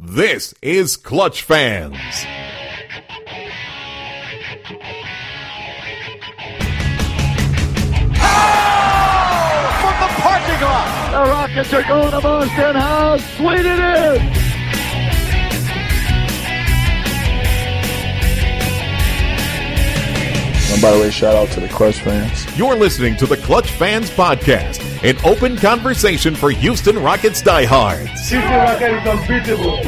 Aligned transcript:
This 0.00 0.54
is 0.62 0.96
Clutch 0.96 1.42
Fans. 1.42 1.96
from 9.80 9.94
the 9.98 10.10
parking 10.22 10.60
lot. 10.62 11.10
The 11.10 11.30
Rockets 11.30 11.72
are 11.74 11.82
going 11.82 12.12
to 12.12 12.20
Boston. 12.20 12.76
How 12.76 13.16
sweet 13.16 13.66
it 13.66 13.78
is! 13.80 14.48
And 20.70 20.82
by 20.82 20.92
the 20.92 21.00
way, 21.00 21.10
shout 21.10 21.34
out 21.34 21.48
to 21.54 21.60
the 21.60 21.68
Clutch 21.68 22.00
fans. 22.02 22.46
You're 22.56 22.76
listening 22.76 23.16
to 23.16 23.26
the 23.26 23.36
Clutch 23.38 23.68
Fans 23.72 24.10
Podcast, 24.10 24.78
an 25.04 25.16
open 25.24 25.56
conversation 25.56 26.34
for 26.34 26.50
Houston 26.50 26.98
Rockets 26.98 27.40
diehards. 27.40 28.10
Houston 28.28 28.50
Rockets 28.50 29.00
is 29.00 29.08
unbeatable. 29.08 29.80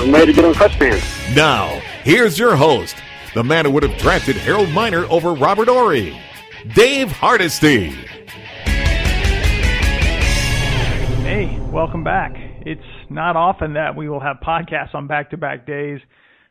I'm 0.00 0.12
ready 0.12 0.26
to 0.26 0.32
get 0.32 0.44
on 0.44 0.54
Clutch 0.54 0.78
Fans. 0.78 1.02
Now, 1.34 1.80
here's 2.04 2.38
your 2.38 2.54
host, 2.54 2.96
the 3.34 3.42
man 3.42 3.64
who 3.64 3.72
would 3.72 3.82
have 3.82 3.98
drafted 3.98 4.36
Harold 4.36 4.70
Miner 4.70 5.04
over 5.06 5.34
Robert 5.34 5.66
Horry, 5.66 6.16
Dave 6.74 7.10
Hardesty. 7.10 7.90
Hey, 11.24 11.58
welcome 11.72 12.04
back. 12.04 12.36
It's 12.60 12.80
not 13.10 13.34
often 13.34 13.72
that 13.72 13.96
we 13.96 14.08
will 14.08 14.20
have 14.20 14.36
podcasts 14.36 14.94
on 14.94 15.08
back 15.08 15.30
to 15.30 15.36
back 15.36 15.66
days, 15.66 16.00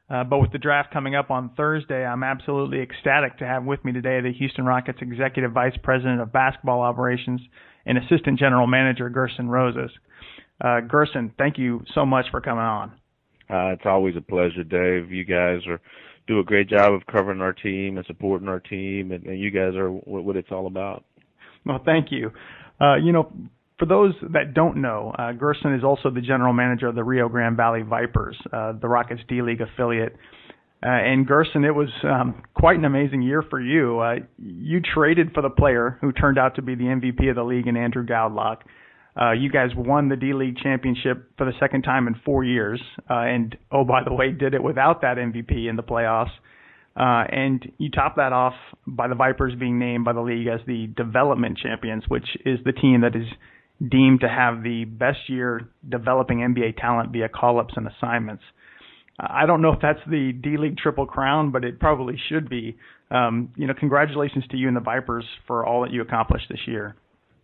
uh, 0.09 0.23
but 0.23 0.39
with 0.39 0.51
the 0.51 0.57
draft 0.57 0.91
coming 0.91 1.15
up 1.15 1.31
on 1.31 1.51
Thursday, 1.57 2.05
I'm 2.05 2.23
absolutely 2.23 2.81
ecstatic 2.81 3.37
to 3.39 3.45
have 3.45 3.65
with 3.65 3.83
me 3.83 3.91
today 3.91 4.21
the 4.21 4.31
Houston 4.33 4.65
Rockets 4.65 4.99
Executive 5.01 5.51
Vice 5.51 5.77
President 5.83 6.21
of 6.21 6.31
Basketball 6.31 6.81
Operations 6.81 7.41
and 7.85 7.97
Assistant 7.97 8.39
General 8.39 8.67
Manager 8.67 9.09
Gerson 9.09 9.49
Rosas. 9.49 9.91
Uh, 10.63 10.79
Gerson, 10.81 11.33
thank 11.37 11.57
you 11.57 11.83
so 11.93 12.05
much 12.05 12.25
for 12.31 12.41
coming 12.41 12.63
on. 12.63 12.91
Uh, 13.49 13.73
it's 13.73 13.85
always 13.85 14.15
a 14.15 14.21
pleasure, 14.21 14.63
Dave. 14.63 15.11
You 15.11 15.23
guys 15.23 15.65
are 15.67 15.79
do 16.27 16.39
a 16.39 16.43
great 16.43 16.69
job 16.69 16.93
of 16.93 17.05
covering 17.07 17.41
our 17.41 17.53
team 17.53 17.97
and 17.97 18.05
supporting 18.05 18.49
our 18.49 18.59
team, 18.59 19.11
and, 19.11 19.25
and 19.25 19.39
you 19.39 19.49
guys 19.49 19.75
are 19.75 19.89
what, 19.89 20.23
what 20.23 20.35
it's 20.35 20.51
all 20.51 20.67
about. 20.67 21.05
Well, 21.65 21.81
thank 21.83 22.11
you. 22.11 22.31
Uh, 22.79 22.95
you 22.95 23.11
know, 23.11 23.31
for 23.79 23.85
those 23.85 24.13
that 24.33 24.53
don't 24.53 24.77
know, 24.77 25.13
uh, 25.17 25.33
Gerson 25.33 25.75
is 25.75 25.83
also 25.83 26.09
the 26.09 26.21
general 26.21 26.53
manager 26.53 26.87
of 26.87 26.95
the 26.95 27.03
Rio 27.03 27.29
Grande 27.29 27.55
Valley 27.55 27.83
Vipers, 27.83 28.37
uh, 28.51 28.73
the 28.73 28.87
Rockets 28.87 29.21
D 29.27 29.41
League 29.41 29.61
affiliate. 29.61 30.15
Uh, 30.83 30.89
and 30.89 31.25
Gerson, 31.25 31.63
it 31.63 31.73
was 31.73 31.89
um, 32.03 32.43
quite 32.53 32.77
an 32.77 32.85
amazing 32.85 33.23
year 33.23 33.43
for 33.49 33.59
you. 33.59 33.99
Uh, 33.99 34.15
you 34.37 34.79
traded 34.81 35.33
for 35.33 35.41
the 35.41 35.49
player 35.49 35.97
who 36.01 36.11
turned 36.11 36.37
out 36.37 36.55
to 36.55 36.61
be 36.61 36.75
the 36.75 36.83
MVP 36.83 37.29
of 37.29 37.35
the 37.35 37.43
league 37.43 37.67
in 37.67 37.75
Andrew 37.75 38.05
Goudelock. 38.05 38.57
Uh, 39.19 39.31
you 39.31 39.49
guys 39.49 39.69
won 39.75 40.09
the 40.09 40.15
D 40.15 40.33
League 40.33 40.57
championship 40.57 41.31
for 41.37 41.45
the 41.45 41.53
second 41.59 41.81
time 41.81 42.07
in 42.07 42.15
four 42.23 42.43
years, 42.43 42.79
uh, 43.09 43.15
and 43.15 43.57
oh 43.71 43.83
by 43.83 44.03
the 44.03 44.13
way, 44.13 44.31
did 44.31 44.53
it 44.53 44.61
without 44.61 45.01
that 45.01 45.17
MVP 45.17 45.67
in 45.67 45.75
the 45.75 45.83
playoffs. 45.83 46.29
Uh, 46.95 47.23
and 47.29 47.71
you 47.77 47.89
top 47.89 48.15
that 48.15 48.33
off 48.33 48.53
by 48.85 49.07
the 49.07 49.15
Vipers 49.15 49.53
being 49.59 49.77
named 49.77 50.05
by 50.05 50.13
the 50.13 50.21
league 50.21 50.47
as 50.47 50.59
the 50.65 50.87
development 50.95 51.57
champions, 51.57 52.03
which 52.07 52.27
is 52.45 52.59
the 52.65 52.71
team 52.71 53.01
that 53.01 53.15
is 53.15 53.27
deemed 53.85 54.21
to 54.21 54.29
have 54.29 54.63
the 54.63 54.85
best 54.85 55.19
year 55.27 55.69
developing 55.87 56.39
NBA 56.39 56.77
talent 56.77 57.11
via 57.11 57.29
call 57.29 57.59
ups 57.59 57.73
and 57.75 57.87
assignments. 57.87 58.43
I 59.19 59.45
don't 59.45 59.61
know 59.61 59.71
if 59.71 59.79
that's 59.81 59.99
the 60.07 60.31
D 60.31 60.57
League 60.57 60.77
Triple 60.77 61.07
Crown, 61.07 61.51
but 61.51 61.63
it 61.63 61.79
probably 61.79 62.19
should 62.29 62.49
be. 62.49 62.77
Um, 63.09 63.51
you 63.55 63.65
know, 63.65 63.73
congratulations 63.73 64.45
to 64.51 64.57
you 64.57 64.67
and 64.67 64.77
the 64.77 64.81
Vipers 64.81 65.25
for 65.47 65.65
all 65.65 65.81
that 65.81 65.91
you 65.91 66.01
accomplished 66.01 66.45
this 66.49 66.59
year. 66.67 66.95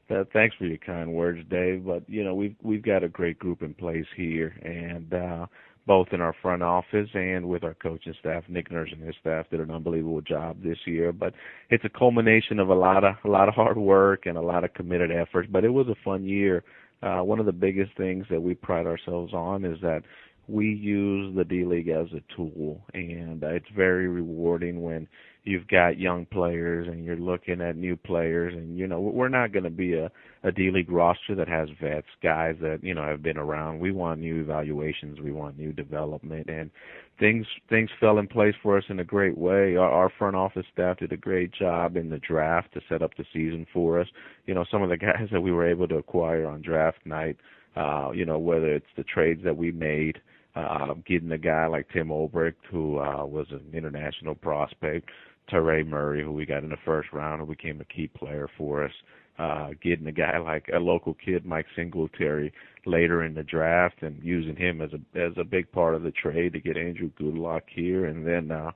Uh, 0.09 0.23
thanks 0.33 0.55
for 0.57 0.65
your 0.65 0.77
kind 0.77 1.11
words, 1.11 1.39
Dave. 1.49 1.85
But 1.85 2.07
you 2.07 2.23
know 2.23 2.35
we've 2.35 2.55
we've 2.61 2.83
got 2.83 3.03
a 3.03 3.09
great 3.09 3.39
group 3.39 3.63
in 3.63 3.73
place 3.73 4.05
here, 4.15 4.53
and 4.61 5.13
uh, 5.13 5.45
both 5.85 6.07
in 6.11 6.21
our 6.21 6.35
front 6.41 6.63
office 6.63 7.09
and 7.13 7.47
with 7.47 7.63
our 7.63 7.73
coaching 7.75 8.13
staff. 8.19 8.43
Nick 8.47 8.71
Nurse 8.71 8.89
and 8.91 9.01
his 9.01 9.15
staff 9.19 9.49
did 9.49 9.59
an 9.59 9.71
unbelievable 9.71 10.21
job 10.21 10.61
this 10.63 10.77
year. 10.85 11.11
But 11.11 11.33
it's 11.69 11.83
a 11.85 11.89
culmination 11.89 12.59
of 12.59 12.69
a 12.69 12.73
lot 12.73 13.03
of 13.03 13.15
a 13.23 13.29
lot 13.29 13.49
of 13.49 13.55
hard 13.55 13.77
work 13.77 14.25
and 14.25 14.37
a 14.37 14.41
lot 14.41 14.63
of 14.63 14.73
committed 14.73 15.11
efforts. 15.11 15.49
But 15.51 15.65
it 15.65 15.69
was 15.69 15.87
a 15.87 15.95
fun 16.03 16.23
year. 16.23 16.63
Uh, 17.01 17.19
one 17.19 17.39
of 17.39 17.45
the 17.45 17.51
biggest 17.51 17.95
things 17.97 18.25
that 18.29 18.41
we 18.41 18.53
pride 18.53 18.87
ourselves 18.87 19.33
on 19.33 19.65
is 19.65 19.77
that 19.81 20.03
we 20.47 20.67
use 20.67 21.35
the 21.35 21.43
D 21.43 21.65
League 21.65 21.89
as 21.89 22.07
a 22.13 22.35
tool, 22.35 22.81
and 22.93 23.43
uh, 23.43 23.47
it's 23.47 23.65
very 23.75 24.07
rewarding 24.07 24.81
when 24.81 25.07
you've 25.43 25.67
got 25.67 25.99
young 25.99 26.25
players 26.25 26.87
and 26.87 27.03
you're 27.03 27.17
looking 27.17 27.61
at 27.61 27.75
new 27.75 27.95
players 27.95 28.53
and 28.53 28.77
you 28.77 28.87
know 28.87 28.99
we're 28.99 29.29
not 29.29 29.51
going 29.51 29.63
to 29.63 29.69
be 29.69 29.93
a 29.93 30.09
a 30.43 30.51
D 30.51 30.69
League 30.71 30.91
roster 30.91 31.35
that 31.35 31.47
has 31.47 31.69
vets 31.81 32.07
guys 32.21 32.55
that 32.61 32.79
you 32.81 32.93
know 32.93 33.05
have 33.05 33.23
been 33.23 33.37
around. 33.37 33.79
We 33.79 33.91
want 33.91 34.19
new 34.19 34.41
evaluations. 34.41 35.19
We 35.19 35.31
want 35.31 35.57
new 35.57 35.71
development. 35.71 36.49
And 36.49 36.69
things 37.19 37.45
things 37.69 37.89
fell 37.99 38.17
in 38.17 38.27
place 38.27 38.55
for 38.61 38.77
us 38.77 38.83
in 38.89 38.99
a 38.99 39.05
great 39.05 39.37
way. 39.37 39.75
Our, 39.75 39.89
our 39.89 40.11
front 40.17 40.35
office 40.35 40.65
staff 40.71 40.99
did 40.99 41.11
a 41.13 41.17
great 41.17 41.53
job 41.53 41.95
in 41.95 42.09
the 42.09 42.19
draft 42.19 42.73
to 42.73 42.81
set 42.89 43.01
up 43.01 43.11
the 43.17 43.25
season 43.33 43.65
for 43.73 43.99
us. 43.99 44.07
You 44.45 44.53
know 44.53 44.65
some 44.69 44.81
of 44.81 44.89
the 44.89 44.97
guys 45.11 45.27
that 45.31 45.41
we 45.41 45.51
were 45.51 45.67
able 45.67 45.87
to 45.87 45.97
acquire 45.97 46.45
on 46.45 46.61
draft 46.61 47.05
night 47.05 47.37
uh 47.75 48.11
you 48.13 48.25
know 48.25 48.37
whether 48.37 48.71
it's 48.71 48.85
the 48.95 49.03
trades 49.03 49.41
that 49.43 49.57
we 49.57 49.71
made 49.71 50.19
uh, 50.55 50.93
getting 51.05 51.31
a 51.31 51.37
guy 51.37 51.65
like 51.65 51.87
Tim 51.89 52.09
Ohlbrecht, 52.09 52.53
who 52.69 52.99
uh, 52.99 53.25
was 53.25 53.47
an 53.49 53.65
international 53.73 54.35
prospect, 54.35 55.09
Toure' 55.49 55.85
Murry, 55.85 56.23
who 56.23 56.31
we 56.31 56.45
got 56.45 56.63
in 56.63 56.69
the 56.69 56.77
first 56.85 57.11
round, 57.11 57.39
who 57.39 57.47
became 57.47 57.81
a 57.81 57.85
key 57.85 58.07
player 58.07 58.49
for 58.57 58.83
us. 58.83 58.91
Uh, 59.39 59.69
getting 59.81 60.05
a 60.05 60.11
guy 60.11 60.37
like 60.37 60.69
a 60.71 60.77
local 60.77 61.15
kid, 61.15 61.43
Mike 61.43 61.65
Singletary, 61.75 62.53
later 62.85 63.23
in 63.23 63.33
the 63.33 63.41
draft, 63.41 64.03
and 64.03 64.21
using 64.23 64.55
him 64.55 64.79
as 64.79 64.91
a 64.93 65.19
as 65.19 65.33
a 65.37 65.43
big 65.43 65.71
part 65.71 65.95
of 65.95 66.03
the 66.03 66.11
trade 66.11 66.53
to 66.53 66.59
get 66.59 66.77
Andrew 66.77 67.09
Goudelock 67.19 67.63
here, 67.67 68.05
and 68.05 68.27
then 68.27 68.51
uh, 68.51 68.71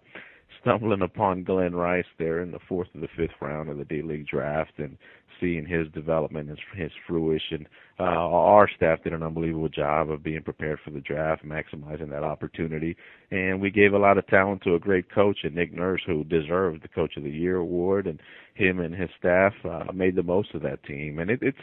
stumbling 0.62 1.01
upon 1.01 1.44
Glenn 1.44 1.75
Rice 1.75 2.06
there 2.18 2.41
in 2.41 2.51
the 2.51 2.59
fourth 2.68 2.88
or 2.95 3.01
the 3.01 3.07
fifth 3.16 3.35
round 3.41 3.69
of 3.69 3.78
the 3.78 3.85
D 3.85 4.01
League 4.01 4.28
draft, 4.28 4.73
and 4.78 4.97
seeing 5.40 5.66
his 5.66 5.88
development 5.94 6.50
and 6.50 6.59
his 6.75 6.91
fruition. 7.07 7.68
Uh, 8.00 8.03
our 8.03 8.69
staff 8.75 9.03
did 9.03 9.13
an 9.13 9.23
unbelievable 9.23 9.69
job 9.69 10.09
of 10.09 10.23
being 10.23 10.41
prepared 10.41 10.79
for 10.84 10.91
the 10.91 11.01
draft, 11.01 11.45
maximizing 11.45 12.09
that 12.09 12.23
opportunity, 12.23 12.95
and 13.31 13.62
we 13.62 13.69
gave 13.69 13.94
a 13.94 13.97
lot 13.97 14.18
of 14.18 14.28
talent 14.28 14.62
to 14.63 14.75
a 14.75 14.79
great 14.79 15.12
coach, 15.13 15.40
and 15.44 15.56
Nick 15.56 15.73
Nurse, 15.73 16.01
who 16.06 16.23
deserved 16.23 16.84
the 16.84 16.88
Coach 16.88 17.18
of 17.18 17.24
the 17.24 17.29
Year 17.29 17.57
award, 17.57 18.07
and 18.07 18.19
him 18.56 18.79
and 18.79 18.95
his 18.95 19.09
staff 19.19 19.53
uh, 19.63 19.91
made 19.94 20.16
the 20.16 20.24
most 20.24 20.53
of 20.56 20.62
that 20.63 20.84
team. 20.84 21.19
And 21.19 21.29
it, 21.29 21.39
it's 21.41 21.57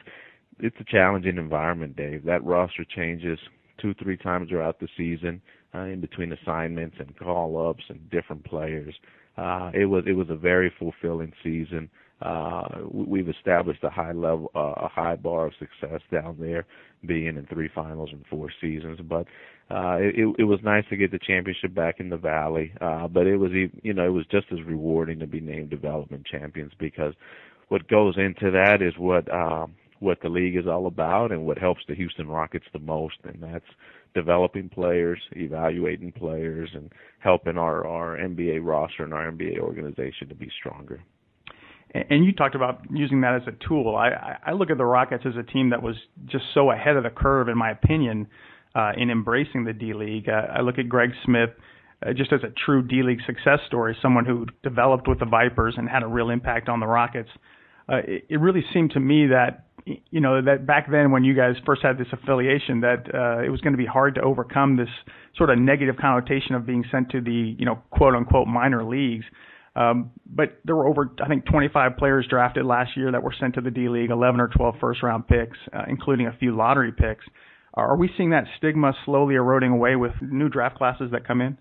it's 0.61 0.77
a 0.79 0.85
challenging 0.85 1.37
environment, 1.37 1.97
Dave. 1.97 2.25
That 2.25 2.45
roster 2.45 2.85
changes 2.85 3.39
two, 3.81 3.95
three 3.95 4.17
times 4.17 4.49
throughout 4.49 4.79
the 4.79 4.89
season, 4.97 5.43
uh, 5.75 5.85
in 5.85 6.01
between 6.01 6.33
assignments 6.33 6.97
and 6.99 7.17
call 7.19 7.69
ups 7.69 7.85
and 7.89 8.11
different 8.11 8.45
players. 8.45 8.95
Uh, 9.37 9.71
it 9.75 9.87
was 9.87 10.05
it 10.07 10.13
was 10.13 10.29
a 10.31 10.37
very 10.37 10.73
fulfilling 10.79 11.33
season. 11.43 11.91
Uh, 12.23 12.63
we've 12.91 13.29
established 13.29 13.83
a 13.83 13.91
high 13.91 14.13
level, 14.13 14.51
uh, 14.55 14.73
a 14.77 14.89
high 14.89 15.17
bar 15.17 15.47
of 15.47 15.53
success 15.59 16.01
down 16.13 16.37
there, 16.41 16.65
being 17.05 17.37
in 17.37 17.47
three 17.47 17.69
finals 17.75 18.11
in 18.13 18.25
four 18.31 18.49
seasons. 18.61 19.01
But 19.03 19.27
uh, 19.71 19.97
it, 19.99 20.35
it 20.39 20.45
was 20.45 20.61
nice 20.63 20.85
to 20.91 20.97
get 20.97 21.11
the 21.11 21.19
championship 21.19 21.75
back 21.75 21.99
in 21.99 22.11
the 22.11 22.17
valley. 22.17 22.73
Uh, 22.81 23.09
but 23.09 23.27
it 23.27 23.37
was, 23.37 23.51
you 23.53 23.93
know, 23.93 24.07
it 24.07 24.13
was 24.13 24.27
just 24.31 24.47
as 24.53 24.63
rewarding 24.65 25.19
to 25.19 25.27
be 25.27 25.41
named 25.41 25.71
development 25.71 26.25
champions 26.31 26.73
because 26.79 27.15
what 27.69 27.89
goes 27.89 28.15
into 28.17 28.51
that 28.53 28.81
is 28.81 28.95
what 28.97 29.31
um, 29.35 29.75
what 30.01 30.21
the 30.23 30.29
league 30.29 30.57
is 30.57 30.67
all 30.67 30.87
about 30.87 31.33
and 31.33 31.47
what 31.47 31.59
helps 31.59 31.81
the 31.89 31.95
Houston 31.95 32.29
Rockets 32.29 32.67
the 32.73 32.79
most, 32.79 33.17
and 33.25 33.43
that's 33.43 33.65
developing 34.15 34.69
players, 34.69 35.21
evaluating 35.33 36.13
players, 36.13 36.71
and 36.75 36.93
helping 37.19 37.59
our 37.59 37.87
our 37.87 38.17
NBA 38.17 38.61
roster 38.63 39.05
and 39.05 39.13
our 39.13 39.31
NBA 39.31 39.59
organization 39.59 40.29
to 40.29 40.35
be 40.35 40.51
stronger 40.59 41.03
and 41.95 42.25
you 42.25 42.33
talked 42.33 42.57
about 42.57 42.81
using 42.91 43.21
that 43.21 43.37
as 43.37 43.43
a 43.47 43.69
tool. 43.69 43.95
I, 43.95 44.37
I 44.45 44.53
look 44.53 44.71
at 44.71 44.79
the 44.79 44.85
Rockets 44.85 45.25
as 45.27 45.35
a 45.37 45.45
team 45.45 45.71
that 45.71 45.83
was 45.83 45.95
just 46.27 46.45
so 46.53 46.73
ahead 46.73 46.97
of 46.97 47.05
the 47.05 47.11
curve, 47.11 47.49
in 47.49 47.57
my 47.57 47.71
opinion, 47.71 48.27
uh, 48.75 48.93
in 48.97 49.11
embracing 49.11 49.65
the 49.65 49.73
D 49.73 49.95
League. 49.95 50.29
Uh, 50.29 50.53
I 50.53 50.61
look 50.61 50.79
at 50.79 50.89
Greg 50.89 51.11
Smith 51.25 51.51
uh, 52.05 52.13
just 52.13 52.33
as 52.33 52.41
a 52.43 52.53
true 52.65 52.83
D 52.83 53.03
League 53.05 53.21
success 53.25 53.61
story, 53.69 53.97
someone 54.03 54.25
who 54.25 54.47
developed 54.65 55.07
with 55.07 55.21
the 55.21 55.27
Vipers 55.27 55.75
and 55.77 55.89
had 55.89 56.03
a 56.03 56.09
real 56.09 56.31
impact 56.31 56.69
on 56.69 56.81
the 56.81 56.87
Rockets. 56.87 57.31
Uh, 57.89 57.99
it, 57.99 58.27
it 58.29 58.41
really 58.41 58.65
seemed 58.73 58.91
to 58.93 59.01
me 59.01 59.29
that 59.29 59.64
you 59.87 60.21
know 60.21 60.41
that 60.43 60.67
back 60.67 60.91
then 60.91 61.11
when 61.11 61.25
you 61.25 61.35
guys 61.35 61.57
first 61.67 61.83
had 61.83 61.99
this 61.99 62.07
affiliation 62.13 62.81
that 62.81 63.05
uh, 63.13 63.45
it 63.45 63.51
was 63.51 63.61
going 63.61 63.75
to 63.75 63.79
be 63.79 63.87
hard 63.87 64.15
to 64.15 64.23
overcome 64.23 64.77
this 64.77 64.89
sort 65.37 65.51
of 65.51 65.59
negative 65.59 65.97
connotation 66.01 66.55
of 66.55 66.67
being 66.67 66.85
sent 66.91 67.11
to 67.11 67.21
the 67.21 67.55
you 67.59 67.67
know 67.67 67.77
quote 67.91 68.15
unquote 68.15 68.47
minor 68.47 68.85
leagues. 68.85 69.25
Um, 69.77 70.13
but 70.25 70.61
there 70.65 70.77
were 70.77 70.87
over, 70.87 71.11
I 71.21 71.27
think, 71.27 71.47
25 71.47 71.97
players 71.97 72.29
drafted 72.31 72.65
last 72.65 72.97
year 72.97 73.11
that 73.11 73.25
were 73.25 73.35
sent 73.41 73.57
to 73.57 73.61
the 73.61 73.73
D 73.73 73.89
League, 73.89 74.11
11 74.11 74.41
or 74.41 74.47
12 74.47 74.77
first 74.81 75.03
round 75.03 75.27
picks, 75.27 75.59
uh, 75.73 75.83
including 75.89 76.29
a 76.29 76.37
few 76.39 76.55
lottery 76.55 76.93
picks. 76.93 77.25
Are 77.75 77.97
we 77.97 78.09
seeing 78.17 78.31
that 78.31 78.45
stigma 78.57 78.93
slowly 79.05 79.35
eroding 79.35 79.73
away 79.73 79.97
with 79.97 80.13
new 80.23 80.49
draft 80.49 80.77
classes 80.77 81.11
that 81.11 81.27
come 81.27 81.41
in? 81.41 81.59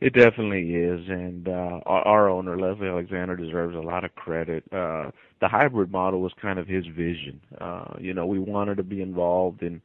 It 0.00 0.14
definitely 0.14 0.74
is, 0.74 1.00
and 1.08 1.46
uh, 1.46 1.80
our, 1.84 2.30
owner 2.30 2.58
Leslie 2.58 2.88
Alexander 2.88 3.36
deserves 3.36 3.76
a 3.76 3.80
lot 3.80 4.02
of 4.02 4.14
credit. 4.14 4.64
Uh, 4.72 5.10
the 5.42 5.48
hybrid 5.48 5.92
model 5.92 6.22
was 6.22 6.32
kind 6.40 6.58
of 6.58 6.66
his 6.66 6.86
vision. 6.86 7.38
Uh, 7.60 7.84
you 7.98 8.14
know, 8.14 8.24
we 8.24 8.38
wanted 8.38 8.76
to 8.76 8.82
be 8.82 9.02
involved 9.02 9.62
in 9.62 9.82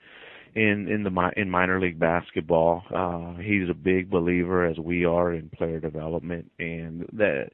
in 0.56 0.88
in 0.88 1.04
the 1.04 1.32
in 1.36 1.50
minor 1.50 1.82
league 1.82 2.00
basketball. 2.00 2.84
Uh, 2.96 3.34
he's 3.42 3.70
a 3.70 3.74
big 3.74 4.10
believer, 4.10 4.66
as 4.66 4.78
we 4.78 5.04
are, 5.04 5.34
in 5.34 5.50
player 5.50 5.82
development, 5.82 6.50
and 6.60 7.06
that 7.12 7.50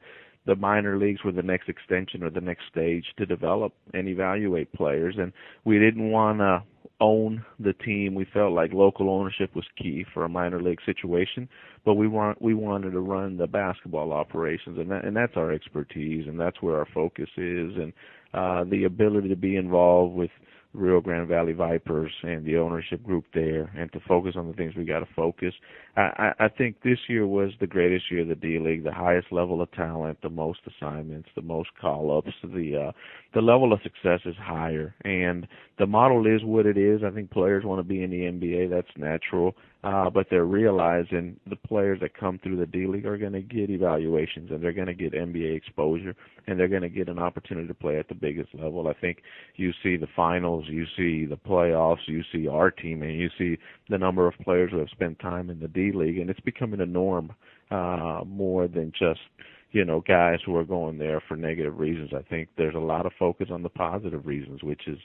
the 0.45 0.55
minor 0.55 0.97
leagues 0.97 1.23
were 1.23 1.31
the 1.31 1.41
next 1.41 1.69
extension 1.69 2.23
or 2.23 2.29
the 2.29 2.41
next 2.41 2.63
stage 2.71 3.05
to 3.17 3.25
develop 3.25 3.73
and 3.93 4.07
evaluate 4.07 4.71
players. 4.73 5.15
And 5.17 5.31
we 5.65 5.77
didn't 5.79 6.09
want 6.09 6.39
to 6.39 6.63
own 6.99 7.43
the 7.59 7.73
team. 7.73 8.15
We 8.15 8.25
felt 8.31 8.53
like 8.53 8.71
local 8.73 9.09
ownership 9.09 9.53
was 9.55 9.65
key 9.77 10.05
for 10.13 10.23
a 10.23 10.29
minor 10.29 10.61
league 10.61 10.79
situation, 10.85 11.49
but 11.83 11.95
we 11.95 12.07
want 12.07 12.41
we 12.41 12.53
wanted 12.53 12.91
to 12.91 12.99
run 12.99 13.37
the 13.37 13.47
basketball 13.47 14.13
operations, 14.13 14.77
and 14.77 14.89
that, 14.91 15.03
and 15.03 15.15
that's 15.15 15.35
our 15.35 15.51
expertise, 15.51 16.27
and 16.27 16.39
that's 16.39 16.61
where 16.61 16.77
our 16.77 16.87
focus 16.93 17.29
is, 17.37 17.71
and 17.75 17.91
uh, 18.33 18.63
the 18.69 18.85
ability 18.85 19.29
to 19.29 19.35
be 19.35 19.55
involved 19.57 20.15
with 20.15 20.29
Rio 20.73 21.01
Grande 21.01 21.27
Valley 21.27 21.53
Vipers 21.53 22.11
and 22.23 22.45
the 22.45 22.57
ownership 22.57 23.03
group 23.03 23.25
there, 23.33 23.71
and 23.75 23.91
to 23.91 23.99
focus 24.07 24.35
on 24.37 24.47
the 24.47 24.53
things 24.53 24.75
we 24.75 24.85
got 24.85 24.99
to 24.99 25.07
focus. 25.15 25.53
I, 25.97 26.31
I 26.39 26.45
I 26.45 26.47
think 26.47 26.77
this 26.81 26.99
year 27.09 27.27
was 27.27 27.51
the 27.59 27.67
greatest 27.67 28.09
year 28.09 28.21
of 28.21 28.29
the 28.29 28.35
D 28.35 28.57
League, 28.59 28.83
the 28.83 28.93
highest 28.93 29.31
level 29.31 29.61
of 29.61 29.71
talent, 29.71 30.19
the 30.21 30.29
most 30.29 30.59
assignments, 30.67 31.29
the 31.35 31.41
most 31.41 31.69
call 31.79 32.17
ups, 32.17 32.31
the 32.43 32.89
uh, 32.89 32.91
the 33.33 33.41
level 33.41 33.73
of 33.73 33.81
success 33.81 34.21
is 34.25 34.35
higher, 34.37 34.95
and 35.03 35.47
the 35.77 35.87
model 35.87 36.25
is 36.25 36.43
what 36.43 36.65
it 36.65 36.77
is. 36.77 37.01
I 37.03 37.11
think 37.11 37.31
players 37.31 37.65
want 37.65 37.79
to 37.79 37.83
be 37.83 38.03
in 38.03 38.09
the 38.09 38.21
NBA. 38.21 38.69
That's 38.69 38.87
natural 38.97 39.55
uh, 39.83 40.09
but 40.09 40.27
they're 40.29 40.45
realizing 40.45 41.39
the 41.49 41.55
players 41.55 41.99
that 42.01 42.17
come 42.17 42.39
through 42.43 42.57
the 42.57 42.67
D 42.67 42.85
League 42.85 43.05
are 43.05 43.17
going 43.17 43.33
to 43.33 43.41
get 43.41 43.69
evaluations 43.69 44.51
and 44.51 44.61
they're 44.63 44.73
going 44.73 44.87
to 44.87 44.93
get 44.93 45.13
NBA 45.13 45.55
exposure 45.55 46.15
and 46.45 46.59
they're 46.59 46.67
going 46.67 46.83
to 46.83 46.89
get 46.89 47.09
an 47.09 47.17
opportunity 47.17 47.67
to 47.67 47.73
play 47.73 47.97
at 47.97 48.07
the 48.07 48.13
biggest 48.13 48.49
level. 48.53 48.87
I 48.87 48.93
think 48.93 49.23
you 49.55 49.71
see 49.81 49.97
the 49.97 50.07
finals, 50.15 50.65
you 50.67 50.85
see 50.95 51.25
the 51.25 51.37
playoffs, 51.37 52.07
you 52.07 52.21
see 52.31 52.47
our 52.47 52.69
team, 52.69 53.01
and 53.01 53.19
you 53.19 53.29
see 53.37 53.57
the 53.89 53.97
number 53.97 54.27
of 54.27 54.35
players 54.43 54.71
who 54.71 54.77
have 54.77 54.89
spent 54.89 55.17
time 55.19 55.49
in 55.49 55.59
the 55.59 55.67
D 55.67 55.91
League, 55.93 56.19
and 56.19 56.29
it's 56.29 56.39
becoming 56.41 56.81
a 56.81 56.85
norm 56.85 57.33
uh, 57.71 58.21
more 58.25 58.67
than 58.67 58.91
just 58.97 59.21
you 59.71 59.85
know, 59.85 60.01
guys 60.01 60.39
who 60.45 60.55
are 60.57 60.65
going 60.65 60.97
there 60.97 61.21
for 61.27 61.37
negative 61.37 61.79
reasons. 61.79 62.11
I 62.13 62.21
think 62.29 62.49
there's 62.57 62.75
a 62.75 62.79
lot 62.79 63.05
of 63.05 63.13
focus 63.17 63.47
on 63.51 63.63
the 63.63 63.69
positive 63.69 64.25
reasons, 64.25 64.63
which 64.63 64.87
is 64.87 64.97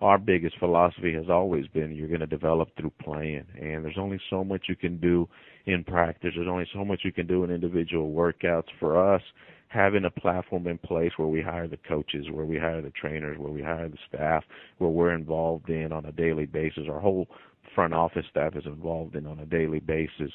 our 0.00 0.16
biggest 0.16 0.58
philosophy 0.58 1.12
has 1.14 1.28
always 1.28 1.66
been 1.68 1.94
you're 1.94 2.08
going 2.08 2.20
to 2.20 2.26
develop 2.26 2.70
through 2.78 2.92
playing. 3.02 3.44
And 3.60 3.84
there's 3.84 3.98
only 3.98 4.18
so 4.30 4.42
much 4.42 4.66
you 4.68 4.76
can 4.76 4.98
do 4.98 5.28
in 5.66 5.84
practice. 5.84 6.32
There's 6.34 6.48
only 6.48 6.66
so 6.72 6.84
much 6.84 7.00
you 7.04 7.12
can 7.12 7.26
do 7.26 7.44
in 7.44 7.50
individual 7.50 8.10
workouts. 8.10 8.68
For 8.80 9.14
us, 9.14 9.22
having 9.68 10.04
a 10.06 10.10
platform 10.10 10.66
in 10.66 10.78
place 10.78 11.12
where 11.16 11.28
we 11.28 11.42
hire 11.42 11.68
the 11.68 11.78
coaches, 11.88 12.26
where 12.30 12.46
we 12.46 12.58
hire 12.58 12.80
the 12.80 12.90
trainers, 12.90 13.38
where 13.38 13.52
we 13.52 13.62
hire 13.62 13.88
the 13.88 13.98
staff, 14.08 14.44
where 14.78 14.90
we're 14.90 15.12
involved 15.12 15.68
in 15.68 15.92
on 15.92 16.06
a 16.06 16.12
daily 16.12 16.46
basis, 16.46 16.84
our 16.88 17.00
whole 17.00 17.26
front 17.74 17.94
office 17.94 18.24
staff 18.30 18.56
is 18.56 18.64
involved 18.66 19.16
in 19.16 19.26
on 19.26 19.38
a 19.40 19.46
daily 19.46 19.80
basis. 19.80 20.32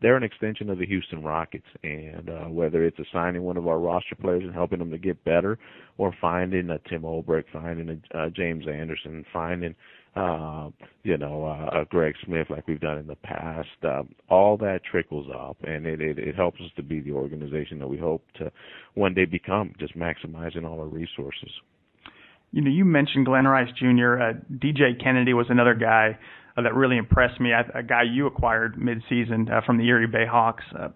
They're 0.00 0.16
an 0.16 0.22
extension 0.22 0.70
of 0.70 0.78
the 0.78 0.86
Houston 0.86 1.22
Rockets, 1.22 1.66
and 1.82 2.28
uh, 2.28 2.44
whether 2.44 2.84
it's 2.84 2.98
assigning 2.98 3.42
one 3.42 3.56
of 3.56 3.66
our 3.66 3.78
roster 3.78 4.14
players 4.14 4.42
and 4.44 4.54
helping 4.54 4.78
them 4.78 4.90
to 4.90 4.98
get 4.98 5.24
better, 5.24 5.58
or 5.98 6.14
finding 6.20 6.70
a 6.70 6.78
Tim 6.88 7.02
Ohlbrecht, 7.02 7.44
finding 7.52 8.00
a 8.12 8.18
uh, 8.18 8.30
James 8.30 8.66
Anderson, 8.68 9.24
finding 9.32 9.74
uh, 10.16 10.70
you 11.02 11.16
know 11.16 11.44
uh, 11.44 11.80
a 11.80 11.84
Greg 11.86 12.14
Smith 12.24 12.48
like 12.50 12.66
we've 12.68 12.80
done 12.80 12.98
in 12.98 13.06
the 13.06 13.16
past, 13.16 13.68
um, 13.84 14.14
all 14.28 14.56
that 14.58 14.80
trickles 14.90 15.26
up, 15.34 15.56
and 15.64 15.86
it, 15.86 16.00
it 16.00 16.18
it 16.18 16.36
helps 16.36 16.60
us 16.60 16.70
to 16.76 16.82
be 16.82 17.00
the 17.00 17.12
organization 17.12 17.78
that 17.78 17.88
we 17.88 17.98
hope 17.98 18.22
to 18.38 18.50
one 18.94 19.14
day 19.14 19.24
become, 19.24 19.72
just 19.78 19.96
maximizing 19.96 20.64
all 20.68 20.80
our 20.80 20.86
resources. 20.86 21.50
You 22.54 22.62
know, 22.62 22.70
you 22.70 22.84
mentioned 22.84 23.26
Glenn 23.26 23.48
Rice 23.48 23.72
Jr. 23.76 24.16
Uh, 24.16 24.32
DJ 24.52 25.02
Kennedy 25.02 25.34
was 25.34 25.46
another 25.48 25.74
guy 25.74 26.16
uh, 26.56 26.62
that 26.62 26.74
really 26.74 26.96
impressed 26.96 27.40
me. 27.40 27.52
I, 27.52 27.78
a 27.78 27.82
guy 27.82 28.02
you 28.02 28.26
acquired 28.26 28.76
midseason 28.76 29.50
uh, 29.50 29.60
from 29.64 29.78
the 29.78 29.84
Erie 29.84 30.06
Bay 30.06 30.26
Hawks. 30.26 30.64
Uh, 30.78 30.88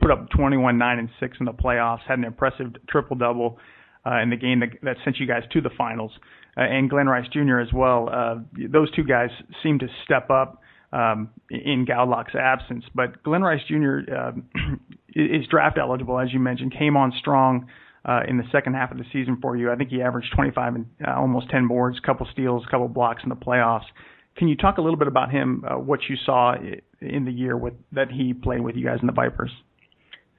put 0.00 0.10
up 0.10 0.28
21, 0.30 0.76
9, 0.76 0.98
and 0.98 1.08
6 1.20 1.36
in 1.40 1.46
the 1.46 1.52
playoffs. 1.52 2.00
Had 2.06 2.18
an 2.18 2.24
impressive 2.24 2.66
triple 2.88 3.16
double 3.16 3.58
uh, 4.06 4.20
in 4.20 4.30
the 4.30 4.36
game 4.36 4.60
that, 4.60 4.70
that 4.82 4.96
sent 5.04 5.18
you 5.18 5.26
guys 5.26 5.42
to 5.52 5.60
the 5.60 5.70
finals. 5.76 6.12
Uh, 6.56 6.62
and 6.62 6.90
Glenn 6.90 7.06
Rice 7.06 7.28
Jr. 7.32 7.58
as 7.58 7.72
well. 7.72 8.08
Uh, 8.12 8.36
those 8.70 8.90
two 8.92 9.04
guys 9.04 9.30
seem 9.62 9.78
to 9.78 9.86
step 10.04 10.30
up 10.30 10.60
um, 10.92 11.30
in 11.50 11.86
Goudelock's 11.86 12.34
absence. 12.34 12.84
But 12.94 13.22
Glenn 13.22 13.42
Rice 13.42 13.62
Jr. 13.68 13.98
Uh, 14.12 14.32
is 15.14 15.46
draft 15.48 15.78
eligible, 15.78 16.18
as 16.18 16.32
you 16.32 16.40
mentioned. 16.40 16.74
Came 16.76 16.96
on 16.96 17.12
strong. 17.18 17.68
Uh, 18.04 18.20
in 18.26 18.38
the 18.38 18.44
second 18.50 18.72
half 18.72 18.90
of 18.90 18.96
the 18.96 19.04
season 19.12 19.36
for 19.42 19.54
you. 19.54 19.70
I 19.70 19.76
think 19.76 19.90
he 19.90 20.00
averaged 20.00 20.32
25 20.34 20.76
and 20.76 20.86
uh, 21.06 21.14
almost 21.18 21.50
10 21.50 21.68
boards, 21.68 21.98
a 22.02 22.06
couple 22.06 22.26
steals, 22.32 22.62
a 22.66 22.70
couple 22.70 22.88
blocks 22.88 23.22
in 23.22 23.28
the 23.28 23.36
playoffs. 23.36 23.84
Can 24.38 24.46
you 24.46 24.56
talk 24.56 24.78
a 24.78 24.80
little 24.80 24.96
bit 24.96 25.08
about 25.08 25.32
him, 25.32 25.64
uh, 25.68 25.74
what 25.78 25.98
you 26.08 26.16
saw 26.24 26.54
in 27.00 27.24
the 27.24 27.32
year 27.32 27.56
with 27.56 27.74
that 27.90 28.10
he 28.10 28.32
played 28.32 28.60
with 28.60 28.76
you 28.76 28.84
guys 28.84 28.98
in 29.00 29.06
the 29.06 29.12
Vipers? 29.12 29.50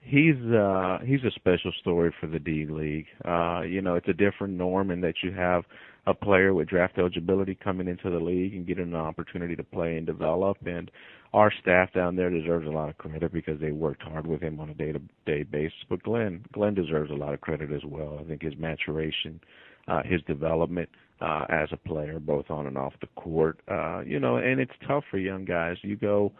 He's 0.02 0.38
uh 0.52 1.00
he's 1.06 1.24
a 1.24 1.32
special 1.36 1.72
story 1.82 2.12
for 2.20 2.28
the 2.28 2.40
D 2.40 2.66
League. 2.68 3.06
Uh, 3.26 3.62
you 3.62 3.82
know, 3.82 3.96
it's 3.96 4.08
a 4.08 4.14
different 4.14 4.54
norm 4.54 4.90
in 4.90 5.02
that 5.02 5.16
you 5.22 5.32
have 5.34 5.66
a 6.08 6.14
player 6.14 6.54
with 6.54 6.70
draft 6.70 6.98
eligibility 6.98 7.54
coming 7.54 7.88
into 7.88 8.10
the 8.10 8.18
league 8.18 8.56
and 8.56 8.66
getting 8.66 8.86
an 8.86 8.96
opportunity 8.96 9.56
to 9.56 9.64
play 9.64 9.98
and 9.98 10.08
develop 10.08 10.58
and 10.66 10.90
our 11.34 11.52
staff 11.62 11.94
down 11.94 12.16
there 12.16 12.30
deserves 12.30 12.66
a 12.66 12.72
lot 12.72 12.90
of 12.90 12.98
credit 12.98 13.32
because 13.32 13.60
they 13.60 13.72
worked 13.72 14.02
hard 14.02 14.26
with 14.26 14.42
him 14.42 14.60
on 14.60 14.70
a 14.70 14.74
day 14.74 14.92
to 14.92 15.02
day 15.26 15.44
basis. 15.44 15.78
But 15.90 16.02
Glenn 16.04 16.46
Glenn 16.54 16.74
deserves 16.74 17.12
a 17.12 17.16
lot 17.16 17.34
of 17.34 17.42
credit 17.42 17.72
as 17.72 17.84
well. 17.86 18.18
I 18.20 18.24
think 18.24 18.42
his 18.42 18.58
maturation, 18.58 19.40
uh, 19.88 20.02
his 20.04 20.22
development, 20.24 20.90
uh, 21.22 21.46
as 21.50 21.70
a 21.72 21.78
player, 21.78 22.20
both 22.20 22.50
on 22.50 22.68
and 22.68 22.78
off 22.78 22.94
the 23.02 23.08
court. 23.22 23.60
Uh, 23.70 24.02
you 24.02 24.20
know, 24.20 24.38
and 24.38 24.60
it's 24.60 24.72
tough 24.88 25.04
for 25.10 25.18
young 25.18 25.46
guys. 25.46 25.78
You 25.82 25.96
go, 25.96 26.32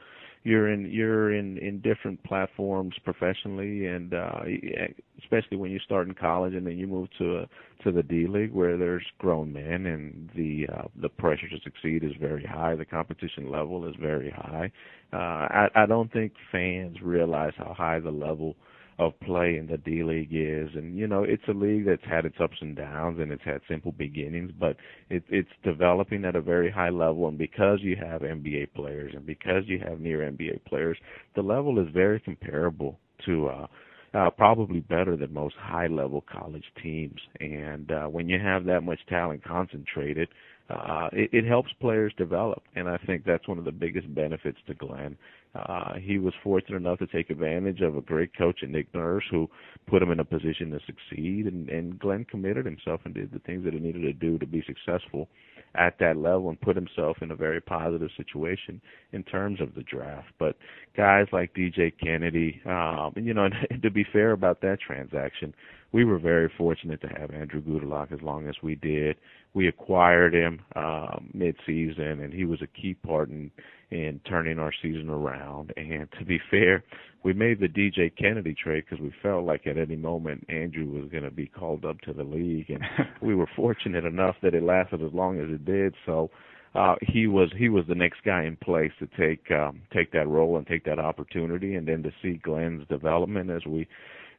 you're 0.44 0.72
in 0.72 0.90
you're 0.90 1.34
in 1.34 1.58
in 1.58 1.82
different 1.82 2.24
platforms 2.24 2.96
professionally, 3.04 3.88
and 3.88 4.14
uh, 4.14 4.40
especially 5.22 5.58
when 5.58 5.72
you 5.72 5.80
start 5.80 6.08
in 6.08 6.14
college 6.14 6.54
and 6.54 6.66
then 6.66 6.78
you 6.78 6.88
move 6.88 7.10
to 7.18 7.40
a, 7.40 7.50
to 7.84 7.92
the 7.92 8.04
D 8.04 8.26
League 8.28 8.54
where 8.54 8.78
there's 8.78 9.06
grown 9.18 9.52
men 9.52 9.86
and 9.86 10.30
the 10.36 10.68
uh, 10.74 10.88
the 11.02 11.10
pressure 11.10 11.50
to 11.50 11.60
succeed 11.64 12.04
is 12.04 12.14
very 12.20 12.46
high. 12.46 12.76
The 12.76 12.86
competition 12.86 13.52
level 13.52 13.88
is 13.88 13.96
very 14.00 14.30
high. 14.32 14.72
Uh, 15.12 15.18
I, 15.18 15.68
I 15.76 15.86
don't 15.86 16.12
think 16.14 16.34
fans 16.52 16.98
realize 17.02 17.54
how 17.58 17.74
high 17.74 18.00
the 18.00 18.12
level 18.12 18.56
of 19.00 19.18
play 19.22 19.58
in 19.58 19.66
the 19.68 19.78
D 19.78 20.04
League 20.04 20.34
is. 20.34 20.70
And 20.76 20.98
you 20.98 21.08
know, 21.08 21.24
it's 21.24 21.48
a 21.48 21.54
league 21.54 21.86
that's 21.86 22.04
had 22.04 22.26
its 22.26 22.36
ups 22.40 22.58
and 22.62 22.76
downs 22.76 23.20
and 23.20 23.32
it's 23.32 23.44
had 23.44 23.62
simple 23.68 23.94
beginnings, 23.94 24.52
but 24.60 24.76
it, 25.10 25.24
it's 25.30 25.50
developing 25.64 26.26
at 26.26 26.36
a 26.36 26.42
very 26.42 26.70
high 26.70 26.90
level. 26.90 27.28
And 27.28 27.38
because 27.38 27.80
you 27.82 27.96
have 27.96 28.22
NBA 28.22 28.74
players 28.76 29.14
and 29.16 29.26
because 29.26 29.64
you 29.68 29.80
have 29.80 30.00
near 30.02 30.20
NBA 30.20 30.66
players, 30.66 30.98
the 31.36 31.42
level 31.42 31.80
is 31.80 31.88
very 31.94 32.20
comparable 32.20 33.00
to. 33.26 33.48
uh 33.48 33.68
uh, 34.12 34.30
probably 34.32 34.80
better 34.80 35.16
than 35.16 35.32
most 35.32 35.56
high 35.60 35.86
level 35.86 36.24
college 36.32 36.64
teams. 36.82 37.20
And 37.40 37.92
uh, 37.92 38.06
when 38.08 38.28
you 38.28 38.40
have 38.40 38.66
that 38.66 38.82
much 38.82 39.00
talent 39.08 39.44
concentrated, 39.44 40.30
uh, 40.70 41.10
it, 41.14 41.30
it 41.32 41.46
helps 41.48 41.72
players 41.80 42.14
develop. 42.18 42.64
And 42.76 42.88
I 42.90 42.98
think 43.06 43.24
that's 43.26 43.48
one 43.48 43.58
of 43.60 43.66
the 43.66 43.72
biggest 43.72 44.14
benefits 44.14 44.58
to 44.68 44.74
Glenn 44.74 45.16
uh, 45.56 45.96
he 45.96 46.20
was 46.20 46.34
fortunate 46.44 46.78
enough 46.78 47.00
to 47.00 47.08
take 47.08 47.30
advantage 47.30 47.82
of 47.82 47.98
a 47.98 48.02
great 48.02 48.36
coach 48.38 48.62
in 48.62 48.72
Nick 48.72 48.94
Nurse 48.94 49.24
who 49.32 49.50
put 49.88 50.02
him 50.02 50.12
in 50.12 50.20
a 50.20 50.26
position 50.26 50.70
to 50.72 50.80
succeed. 50.86 51.48
And, 51.48 51.70
and 51.70 51.98
Glenn 51.98 52.26
committed 52.26 52.66
himself 52.66 53.02
and 53.06 53.16
did 53.16 53.32
the 53.32 53.40
things 53.40 53.64
that 53.66 53.74
he 53.74 53.80
needed 53.80 54.02
to 54.02 54.14
do 54.14 54.38
to 54.38 54.46
be 54.46 54.64
successful 54.68 55.28
at 55.76 55.98
that 56.00 56.18
level 56.18 56.50
and 56.50 56.62
put 56.62 56.76
himself 56.76 57.18
in 57.22 57.32
a 57.32 57.36
very 57.36 57.62
positive 57.62 58.10
situation 58.18 58.82
in 59.12 59.24
terms 59.24 59.62
of 59.62 59.74
the 59.76 59.84
draft. 59.84 60.28
But 60.38 60.56
guys 60.96 61.28
like 61.32 61.54
DJ 61.54 61.94
Kennedy, 62.00 62.62
um, 62.66 63.14
you 63.16 63.34
know, 63.34 63.50
and 63.70 63.82
to 63.82 63.90
be 63.90 64.06
fair 64.12 64.32
about 64.32 64.62
that 64.62 64.80
transaction, 64.86 65.54
we 65.92 66.06
were 66.06 66.20
very 66.20 66.52
fortunate 66.58 67.02
to 67.02 67.08
have 67.08 67.32
Andrew 67.32 67.62
Goudelock 67.62 68.12
as 68.12 68.22
long 68.22 68.48
as 68.48 68.56
we 68.62 68.76
did. 68.76 69.18
We 69.56 69.68
acquired 69.68 70.36
him 70.36 70.62
um, 70.76 71.32
mid-season, 71.34 72.22
and 72.22 72.32
he 72.32 72.46
was 72.46 72.62
a 72.62 72.68
key 72.80 72.94
part 72.94 73.30
in 73.30 73.50
in 73.92 74.20
turning 74.28 74.60
our 74.60 74.72
season 74.82 75.10
around. 75.10 75.74
And 75.76 76.08
to 76.20 76.26
be 76.26 76.40
fair, 76.52 76.84
we 77.24 77.34
made 77.34 77.60
the 77.60 77.68
DJ 77.68 78.12
Kennedy 78.16 78.56
trade 78.56 78.86
because 78.90 79.04
we 79.04 79.14
felt 79.22 79.46
like 79.46 79.68
at 79.68 79.78
any 79.78 79.96
moment 79.96 80.46
Andrew 80.48 80.86
was 80.86 81.10
going 81.12 81.24
to 81.24 81.32
be 81.32 81.48
called 81.48 81.86
up 81.86 82.00
to 82.02 82.14
the 82.14 82.24
league, 82.24 82.70
and 82.70 82.84
we 83.22 83.36
were 83.36 83.50
fortunate 83.56 84.06
enough 84.06 84.36
that 84.42 84.54
it 84.54 84.64
lasted 84.64 85.04
as 85.04 85.14
long 85.14 85.40
as 85.40 85.50
it 85.50 85.66
did. 85.66 85.96
So 86.06 86.30
uh, 86.76 86.96
he 87.02 87.28
was 87.28 87.50
he 87.58 87.68
was 87.68 87.86
the 87.88 87.96
next 87.96 88.24
guy 88.24 88.44
in 88.44 88.56
place 88.58 88.92
to 89.00 89.08
take 89.18 89.52
um, 89.52 89.82
take 89.94 90.12
that 90.12 90.28
role 90.28 90.58
and 90.58 90.68
take 90.68 90.86
that 90.86 91.00
opportunity, 91.00 91.76
and 91.76 91.88
then 91.88 92.04
to 92.04 92.12
see 92.22 92.40
Glenn's 92.44 92.88
development 92.88 93.50
as 93.50 93.66
we 93.66 93.88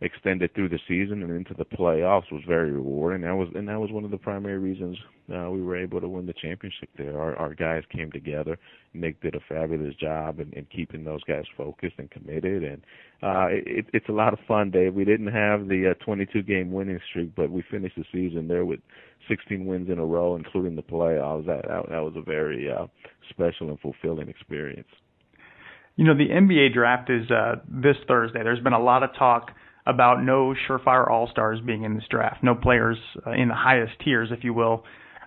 extended 0.02 0.54
through 0.54 0.68
the 0.70 0.78
season 0.88 1.22
and 1.22 1.30
into 1.30 1.52
the 1.54 1.64
playoffs 1.64 2.32
was 2.32 2.42
very 2.46 2.70
rewarding. 2.72 3.22
That 3.22 3.34
was 3.34 3.48
and 3.54 3.68
that 3.68 3.78
was 3.78 3.90
one 3.90 4.04
of 4.04 4.10
the 4.10 4.16
primary 4.16 4.58
reasons 4.58 4.96
uh, 5.34 5.50
we 5.50 5.62
were 5.62 5.76
able 5.76 6.00
to 6.00 6.08
win 6.08 6.26
the 6.26 6.32
championship 6.32 6.88
there. 6.96 7.20
Our, 7.20 7.36
our 7.36 7.54
guys 7.54 7.82
came 7.94 8.10
together. 8.10 8.58
Nick 8.94 9.20
did 9.20 9.34
a 9.34 9.40
fabulous 9.48 9.94
job 9.96 10.40
in, 10.40 10.52
in 10.54 10.66
keeping 10.74 11.04
those 11.04 11.22
guys 11.24 11.44
focused 11.56 11.96
and 11.98 12.10
committed, 12.10 12.64
and 12.64 12.82
uh, 13.22 13.48
it, 13.50 13.86
it's 13.92 14.08
a 14.08 14.12
lot 14.12 14.32
of 14.32 14.38
fun, 14.48 14.70
Dave. 14.70 14.94
We 14.94 15.04
didn't 15.04 15.32
have 15.32 15.68
the 15.68 15.90
uh, 15.90 16.04
22 16.04 16.42
game 16.42 16.72
winning 16.72 17.00
streak, 17.10 17.34
but 17.36 17.50
we 17.50 17.62
finished 17.70 17.96
the 17.96 18.04
season 18.10 18.48
there 18.48 18.64
with 18.64 18.80
16 19.28 19.66
wins 19.66 19.90
in 19.90 19.98
a 19.98 20.04
row, 20.04 20.34
including 20.34 20.76
the 20.76 20.82
playoffs. 20.82 21.46
That 21.46 21.62
that, 21.68 21.90
that 21.90 22.00
was 22.00 22.14
a 22.16 22.22
very 22.22 22.70
uh, 22.70 22.86
special 23.28 23.68
and 23.68 23.78
fulfilling 23.80 24.28
experience. 24.28 24.88
You 25.96 26.06
know, 26.06 26.16
the 26.16 26.28
NBA 26.28 26.72
draft 26.72 27.10
is 27.10 27.30
uh, 27.30 27.56
this 27.68 27.96
Thursday. 28.08 28.42
There's 28.42 28.60
been 28.60 28.72
a 28.72 28.82
lot 28.82 29.02
of 29.02 29.10
talk 29.18 29.50
about 29.86 30.22
no 30.22 30.54
surefire 30.68 31.08
All 31.10 31.28
Stars 31.30 31.60
being 31.64 31.84
in 31.84 31.94
this 31.94 32.04
draft, 32.10 32.42
no 32.42 32.54
players 32.54 32.98
uh, 33.26 33.32
in 33.32 33.48
the 33.48 33.54
highest 33.54 33.92
tiers, 34.04 34.28
if 34.30 34.44
you 34.44 34.52
will, 34.54 34.84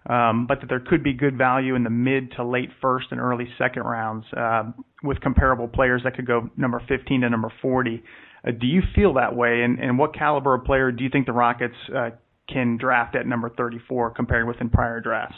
um, 0.10 0.46
but 0.48 0.60
that 0.62 0.68
there 0.68 0.80
could 0.80 1.04
be 1.04 1.14
good 1.14 1.38
value 1.38 1.76
in 1.76 1.84
the 1.84 1.90
mid 1.90 2.32
to 2.34 2.46
late 2.46 2.70
first 2.82 3.08
and 3.12 3.20
early 3.20 3.48
second 3.58 3.84
rounds 3.84 4.26
uh, 4.36 4.64
with 5.04 5.20
comparable 5.22 5.68
players 5.68 6.02
that 6.04 6.16
could 6.16 6.28
go 6.28 6.50
number 6.58 6.82
15 6.88 7.22
to 7.22 7.30
number 7.30 7.52
40. 7.62 8.04
Uh, 8.46 8.52
do 8.52 8.68
you 8.68 8.82
feel 8.96 9.14
that 9.14 9.36
way, 9.36 9.62
and, 9.64 9.80
and 9.80 9.98
what 9.98 10.14
caliber 10.14 10.56
of 10.56 10.66
player 10.66 10.92
do 10.92 11.04
you 11.04 11.10
think 11.10 11.26
the 11.26 11.32
Rockets 11.32 11.76
uh, 11.96 12.10
can 12.50 12.78
draft 12.78 13.16
at 13.16 13.26
number 13.26 13.50
34 13.50 14.12
compared 14.12 14.48
with 14.48 14.58
in 14.60 14.70
prior 14.70 15.00
drafts? 15.00 15.38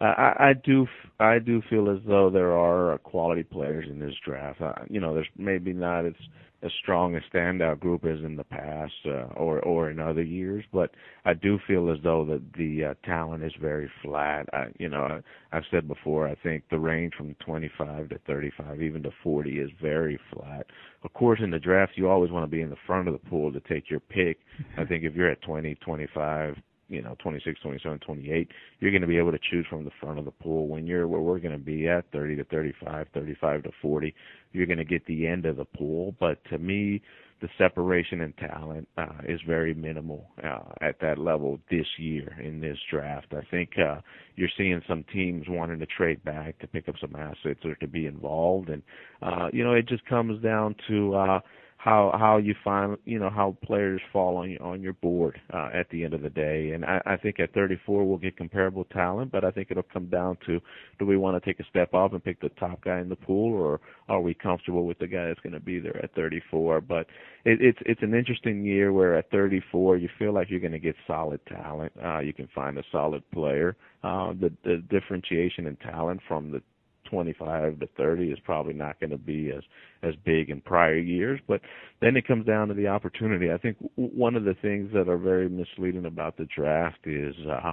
I, 0.00 0.04
I 0.38 0.52
do 0.64 0.86
I 1.18 1.38
do 1.40 1.60
feel 1.68 1.90
as 1.90 1.98
though 2.06 2.30
there 2.30 2.52
are 2.52 2.94
uh, 2.94 2.98
quality 2.98 3.42
players 3.42 3.86
in 3.90 3.98
this 3.98 4.14
draft. 4.24 4.60
Uh, 4.60 4.74
you 4.88 5.00
know, 5.00 5.14
there's 5.14 5.28
maybe 5.36 5.72
not 5.72 6.06
as 6.06 6.12
as 6.62 6.72
strong 6.82 7.14
a 7.14 7.20
standout 7.32 7.78
group 7.78 8.04
as 8.04 8.18
in 8.24 8.36
the 8.36 8.44
past 8.44 8.92
uh, 9.06 9.32
or 9.36 9.60
or 9.60 9.90
in 9.90 10.00
other 10.00 10.22
years, 10.22 10.64
but 10.72 10.90
I 11.24 11.34
do 11.34 11.58
feel 11.66 11.90
as 11.90 11.98
though 12.02 12.24
that 12.24 12.42
the 12.56 12.86
uh, 12.86 12.94
talent 13.06 13.44
is 13.44 13.52
very 13.60 13.90
flat. 14.02 14.48
I, 14.52 14.66
you 14.78 14.88
know, 14.88 15.02
I, 15.02 15.56
I've 15.56 15.64
said 15.70 15.86
before, 15.86 16.26
I 16.26 16.34
think 16.36 16.64
the 16.70 16.78
range 16.78 17.14
from 17.16 17.34
25 17.44 18.08
to 18.08 18.18
35, 18.26 18.82
even 18.82 19.02
to 19.04 19.10
40, 19.22 19.58
is 19.58 19.70
very 19.80 20.18
flat. 20.32 20.66
Of 21.04 21.12
course, 21.12 21.40
in 21.42 21.50
the 21.50 21.60
draft, 21.60 21.92
you 21.94 22.08
always 22.08 22.32
want 22.32 22.44
to 22.44 22.50
be 22.50 22.62
in 22.62 22.70
the 22.70 22.76
front 22.86 23.06
of 23.06 23.14
the 23.14 23.30
pool 23.30 23.52
to 23.52 23.60
take 23.60 23.88
your 23.88 24.00
pick. 24.00 24.38
I 24.76 24.84
think 24.84 25.04
if 25.04 25.14
you're 25.14 25.30
at 25.30 25.42
20, 25.42 25.76
25, 25.76 26.56
you 26.88 27.02
know 27.02 27.16
26 27.22 27.60
27 27.60 27.98
28 28.00 28.48
you're 28.80 28.90
going 28.90 29.02
to 29.02 29.08
be 29.08 29.18
able 29.18 29.32
to 29.32 29.38
choose 29.50 29.66
from 29.68 29.84
the 29.84 29.90
front 30.00 30.18
of 30.18 30.24
the 30.24 30.30
pool. 30.30 30.68
When 30.68 30.86
you're 30.86 31.06
where 31.08 31.20
we're 31.20 31.38
going 31.38 31.58
to 31.58 31.64
be 31.64 31.88
at 31.88 32.10
30 32.12 32.36
to 32.36 32.44
35 32.44 33.06
35 33.14 33.62
to 33.64 33.70
40 33.80 34.14
you're 34.52 34.66
going 34.66 34.78
to 34.78 34.84
get 34.84 35.04
the 35.06 35.26
end 35.26 35.46
of 35.46 35.56
the 35.56 35.64
pool. 35.64 36.14
But 36.18 36.42
to 36.50 36.58
me 36.58 37.02
the 37.40 37.48
separation 37.56 38.20
in 38.20 38.32
talent 38.32 38.88
uh, 38.96 39.06
is 39.28 39.40
very 39.46 39.72
minimal 39.74 40.28
uh, 40.42 40.58
at 40.80 40.98
that 41.00 41.18
level 41.18 41.60
this 41.70 41.86
year 41.96 42.36
in 42.42 42.60
this 42.60 42.78
draft. 42.90 43.28
I 43.32 43.42
think 43.50 43.70
uh, 43.78 44.00
you're 44.34 44.48
seeing 44.56 44.80
some 44.88 45.04
teams 45.12 45.44
wanting 45.48 45.78
to 45.78 45.86
trade 45.86 46.24
back 46.24 46.58
to 46.58 46.66
pick 46.66 46.88
up 46.88 46.96
some 47.00 47.14
assets 47.14 47.60
or 47.64 47.76
to 47.76 47.86
be 47.86 48.06
involved, 48.06 48.70
and 48.70 48.82
uh, 49.22 49.48
you 49.52 49.62
know 49.62 49.72
it 49.74 49.86
just 49.88 50.04
comes 50.06 50.42
down 50.42 50.74
to 50.88 51.14
uh, 51.14 51.40
how 51.88 52.14
how 52.18 52.36
you 52.36 52.54
find 52.62 52.98
you 53.06 53.18
know 53.18 53.30
how 53.30 53.56
players 53.64 54.00
fall 54.12 54.36
on 54.36 54.58
on 54.58 54.82
your 54.82 54.92
board 54.94 55.40
uh, 55.54 55.70
at 55.72 55.88
the 55.90 56.04
end 56.04 56.12
of 56.12 56.20
the 56.20 56.28
day. 56.28 56.72
And 56.74 56.84
I, 56.84 57.00
I 57.06 57.16
think 57.16 57.40
at 57.40 57.54
34 57.54 58.06
we'll 58.06 58.18
get 58.18 58.36
comparable 58.36 58.84
talent, 58.92 59.32
but 59.32 59.42
I 59.42 59.50
think 59.50 59.68
it'll 59.70 59.82
come 59.82 60.06
down 60.06 60.36
to 60.46 60.60
do 60.98 61.06
we 61.06 61.16
want 61.16 61.42
to 61.42 61.48
take 61.48 61.60
a 61.60 61.68
step 61.70 61.94
up 61.94 62.12
and 62.12 62.22
pick 62.22 62.40
the 62.40 62.50
top 62.60 62.84
guy 62.84 63.00
in 63.00 63.08
the 63.08 63.16
pool, 63.16 63.54
or 63.54 63.80
are 64.08 64.20
we 64.20 64.34
comfortable 64.34 64.84
with 64.84 64.98
the 64.98 65.06
guy 65.06 65.28
that's 65.28 65.40
going 65.40 65.54
to 65.54 65.60
be 65.60 65.78
there 65.78 65.96
at 66.04 66.14
34? 66.14 66.82
But 66.82 67.06
it, 67.46 67.62
it's 67.62 67.78
it's 67.86 68.02
an 68.02 68.14
interesting 68.14 68.64
year 68.64 68.92
where 68.92 69.16
at 69.16 69.30
34 69.30 69.96
you 69.96 70.10
feel 70.18 70.34
like 70.34 70.50
you're 70.50 70.60
going 70.60 70.72
to 70.72 70.78
get 70.78 70.96
solid 71.06 71.40
talent. 71.46 71.92
Uh, 72.04 72.18
you 72.18 72.34
can 72.34 72.48
find 72.54 72.76
a 72.78 72.82
solid 72.92 73.22
player. 73.30 73.76
Uh, 74.04 74.34
the 74.34 74.52
the 74.62 74.82
differentiation 74.90 75.66
in 75.66 75.76
talent 75.76 76.20
from 76.28 76.52
the 76.52 76.62
25 77.10 77.80
to 77.80 77.88
30 77.96 78.30
is 78.30 78.38
probably 78.44 78.74
not 78.74 78.98
going 79.00 79.10
to 79.10 79.18
be 79.18 79.50
as 79.56 79.62
as 80.02 80.14
big 80.24 80.50
in 80.50 80.60
prior 80.60 80.96
years. 80.98 81.40
But 81.48 81.60
then 82.00 82.16
it 82.16 82.26
comes 82.26 82.46
down 82.46 82.68
to 82.68 82.74
the 82.74 82.88
opportunity. 82.88 83.50
I 83.52 83.58
think 83.58 83.76
one 83.96 84.36
of 84.36 84.44
the 84.44 84.54
things 84.62 84.90
that 84.94 85.08
are 85.08 85.18
very 85.18 85.48
misleading 85.48 86.06
about 86.06 86.36
the 86.36 86.46
draft 86.54 86.98
is 87.06 87.34
uh 87.50 87.72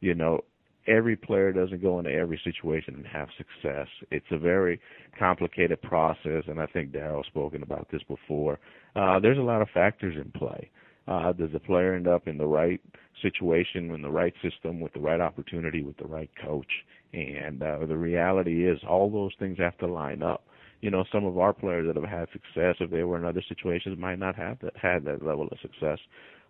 you 0.00 0.14
know 0.14 0.42
every 0.88 1.16
player 1.16 1.52
doesn't 1.52 1.82
go 1.82 1.98
into 1.98 2.12
every 2.12 2.40
situation 2.44 2.94
and 2.94 3.06
have 3.06 3.28
success. 3.36 3.88
It's 4.10 4.26
a 4.30 4.38
very 4.38 4.80
complicated 5.18 5.80
process 5.82 6.44
and 6.46 6.60
i 6.60 6.66
think 6.66 6.92
daryl's 6.92 7.26
spoken 7.26 7.62
about 7.62 7.88
this 7.90 8.02
before. 8.08 8.58
Uh 8.94 9.18
there's 9.20 9.38
a 9.38 9.42
lot 9.52 9.62
of 9.62 9.68
factors 9.74 10.16
in 10.16 10.30
play. 10.32 10.70
uh, 10.70 10.85
does 11.06 11.52
the 11.52 11.60
player 11.60 11.94
end 11.94 12.08
up 12.08 12.28
in 12.28 12.38
the 12.38 12.46
right 12.46 12.80
situation, 13.22 13.90
in 13.92 14.02
the 14.02 14.10
right 14.10 14.34
system, 14.42 14.80
with 14.80 14.92
the 14.92 15.00
right 15.00 15.20
opportunity, 15.20 15.82
with 15.82 15.96
the 15.98 16.06
right 16.06 16.30
coach? 16.44 16.70
And 17.12 17.62
uh, 17.62 17.86
the 17.86 17.96
reality 17.96 18.68
is, 18.68 18.78
all 18.88 19.10
those 19.10 19.32
things 19.38 19.58
have 19.58 19.78
to 19.78 19.86
line 19.86 20.22
up. 20.22 20.44
You 20.80 20.90
know, 20.90 21.04
some 21.10 21.24
of 21.24 21.38
our 21.38 21.52
players 21.52 21.86
that 21.86 21.96
have 21.96 22.10
had 22.10 22.28
success, 22.32 22.76
if 22.80 22.90
they 22.90 23.02
were 23.02 23.16
in 23.16 23.24
other 23.24 23.42
situations, 23.48 23.98
might 23.98 24.18
not 24.18 24.36
have 24.36 24.58
that, 24.60 24.76
had 24.76 25.04
that 25.04 25.24
level 25.24 25.48
of 25.50 25.58
success. 25.62 25.98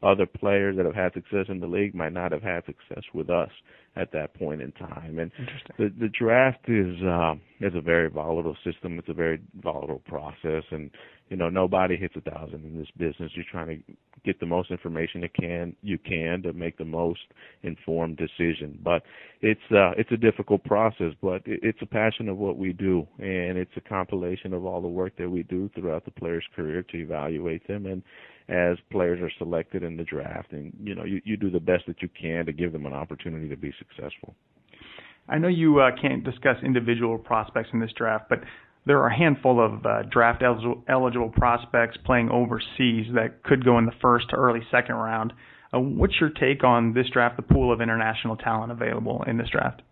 Other 0.03 0.27
players 0.27 0.77
that 0.77 0.85
have 0.85 0.95
had 0.95 1.15
success 1.15 1.47
in 1.49 1.61
the 1.61 1.67
league 1.67 1.95
might 1.95 2.13
not 2.13 2.33
have 2.33 2.43
had 2.43 2.65
success 2.67 3.05
with 3.15 3.31
us 3.31 3.51
at 3.97 4.13
that 4.13 4.35
point 4.35 4.61
in 4.61 4.73
time. 4.73 5.19
And 5.19 5.31
the 5.79 5.91
the 5.99 6.09
draft 6.09 6.69
is 6.69 7.03
uh, 7.03 7.35
is 7.61 7.75
a 7.75 7.81
very 7.81 8.11
volatile 8.11 8.57
system. 8.63 8.99
It's 8.99 9.09
a 9.09 9.15
very 9.15 9.41
volatile 9.63 10.03
process, 10.07 10.65
and 10.71 10.91
you 11.29 11.37
know 11.37 11.49
nobody 11.49 11.97
hits 11.97 12.15
a 12.17 12.21
thousand 12.21 12.65
in 12.65 12.79
this 12.79 12.89
business. 12.97 13.33
You're 13.35 13.45
trying 13.51 13.69
to 13.69 13.93
get 14.25 14.41
the 14.41 14.47
most 14.47 14.71
information 14.71 15.23
you 15.23 15.29
can 15.39 15.77
you 15.83 15.99
can 15.99 16.43
to 16.43 16.53
make 16.53 16.79
the 16.79 16.85
most 16.85 17.21
informed 17.63 18.17
decision. 18.17 18.79
But 18.83 19.03
it's 19.41 19.61
uh, 19.71 19.93
it's 19.97 20.11
a 20.13 20.17
difficult 20.17 20.65
process, 20.65 21.13
but 21.23 21.43
it's 21.45 21.79
a 21.83 21.87
passion 21.87 22.29
of 22.29 22.37
what 22.37 22.57
we 22.57 22.73
do, 22.73 23.07
and 23.19 23.59
it's 23.59 23.77
a 23.77 23.81
compilation 23.81 24.53
of 24.53 24.65
all 24.65 24.81
the 24.81 24.89
work 24.89 25.17
that 25.19 25.29
we 25.29 25.43
do 25.45 25.71
throughout 25.75 26.05
the 26.05 26.11
player's 26.11 26.45
career 26.55 26.83
to 26.83 26.97
evaluate 26.99 27.67
them 27.67 27.87
and 27.87 28.03
as 28.49 28.79
players 28.93 29.21
are 29.21 29.33
selected 29.39 29.83
in 29.83 29.97
the 29.97 30.05
draft 30.05 30.53
and 30.53 30.73
you 30.81 30.95
know 30.95 31.03
you, 31.03 31.21
you 31.25 31.37
do 31.37 31.51
the 31.51 31.59
best 31.59 31.83
that 31.89 32.01
you 32.01 32.09
can 32.21 32.47
to 32.47 32.53
give 32.53 32.73
them 32.73 32.87
an 32.87 32.93
opportunity 32.93 33.49
to 33.49 33.57
be 33.57 33.73
successful 33.77 34.37
I 35.29 35.39
know 35.39 35.49
you 35.49 35.81
uh, 35.81 35.91
can't 36.01 36.23
discuss 36.23 36.57
individual 36.65 37.19
prospects 37.19 37.71
in 37.73 37.81
this 37.81 37.91
draft, 37.97 38.27
but 38.29 38.41
there 38.87 39.01
are 39.01 39.09
a 39.09 39.17
handful 39.17 39.61
of 39.65 39.85
uh, 39.85 40.03
draft 40.11 40.43
eligible 40.89 41.31
prospects 41.31 41.99
playing 42.05 42.31
overseas 42.31 43.07
that 43.15 43.43
could 43.43 43.65
go 43.65 43.79
in 43.79 43.85
the 43.85 43.93
first 44.01 44.31
to 44.31 44.37
early 44.37 44.61
second 44.71 44.95
round. 44.95 45.33
Uh, 45.75 45.81
what's 45.81 46.15
your 46.21 46.31
take 46.31 46.63
on 46.63 46.95
this 46.95 47.07
draft, 47.13 47.37
the 47.37 47.43
pool 47.43 47.73
of 47.73 47.81
international 47.81 48.37
talent 48.37 48.71
available 48.71 49.25
in 49.27 49.37
this 49.37 49.49
draft? 49.51 49.83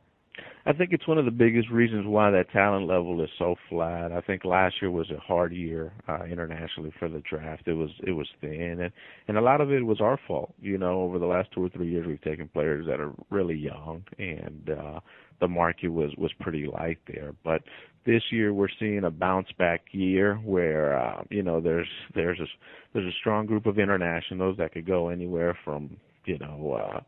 I 0.66 0.72
think 0.72 0.92
it's 0.92 1.06
one 1.06 1.18
of 1.18 1.26
the 1.26 1.30
biggest 1.30 1.68
reasons 1.68 2.06
why 2.06 2.30
that 2.30 2.50
talent 2.50 2.86
level 2.86 3.22
is 3.22 3.28
so 3.38 3.54
flat. 3.68 4.12
I 4.12 4.22
think 4.22 4.46
last 4.46 4.76
year 4.80 4.90
was 4.90 5.10
a 5.10 5.20
hard 5.20 5.52
year 5.52 5.92
uh, 6.08 6.24
internationally 6.24 6.90
for 6.98 7.08
the 7.08 7.22
draft. 7.28 7.68
It 7.68 7.74
was 7.74 7.90
it 8.06 8.12
was 8.12 8.26
thin, 8.40 8.80
and 8.80 8.92
and 9.28 9.36
a 9.36 9.42
lot 9.42 9.60
of 9.60 9.70
it 9.70 9.84
was 9.84 10.00
our 10.00 10.18
fault. 10.26 10.54
You 10.62 10.78
know, 10.78 11.02
over 11.02 11.18
the 11.18 11.26
last 11.26 11.50
two 11.52 11.62
or 11.62 11.68
three 11.68 11.90
years, 11.90 12.06
we've 12.06 12.22
taken 12.22 12.48
players 12.48 12.86
that 12.86 12.98
are 12.98 13.12
really 13.28 13.56
young, 13.56 14.04
and 14.18 14.70
uh, 14.70 15.00
the 15.40 15.48
market 15.48 15.88
was 15.88 16.12
was 16.16 16.32
pretty 16.40 16.66
light 16.66 16.98
there. 17.06 17.34
But 17.44 17.60
this 18.06 18.23
year 18.30 18.52
we're 18.52 18.68
seeing 18.78 19.04
a 19.04 19.11
bounce 19.11 19.49
back 19.58 19.82
year 19.92 20.37
where 20.37 20.99
uh, 20.99 21.23
you 21.30 21.42
know 21.42 21.61
there's 21.61 21.88
there's 22.14 22.40
a 22.40 22.46
there's 22.92 23.06
a 23.06 23.16
strong 23.18 23.46
group 23.46 23.66
of 23.66 23.78
internationals 23.78 24.56
that 24.58 24.73
could 24.73 24.87
go 24.87 25.08
anywhere 25.08 25.56
from 25.64 25.96
you 26.25 26.38
know 26.38 26.80
uh, 26.80 27.00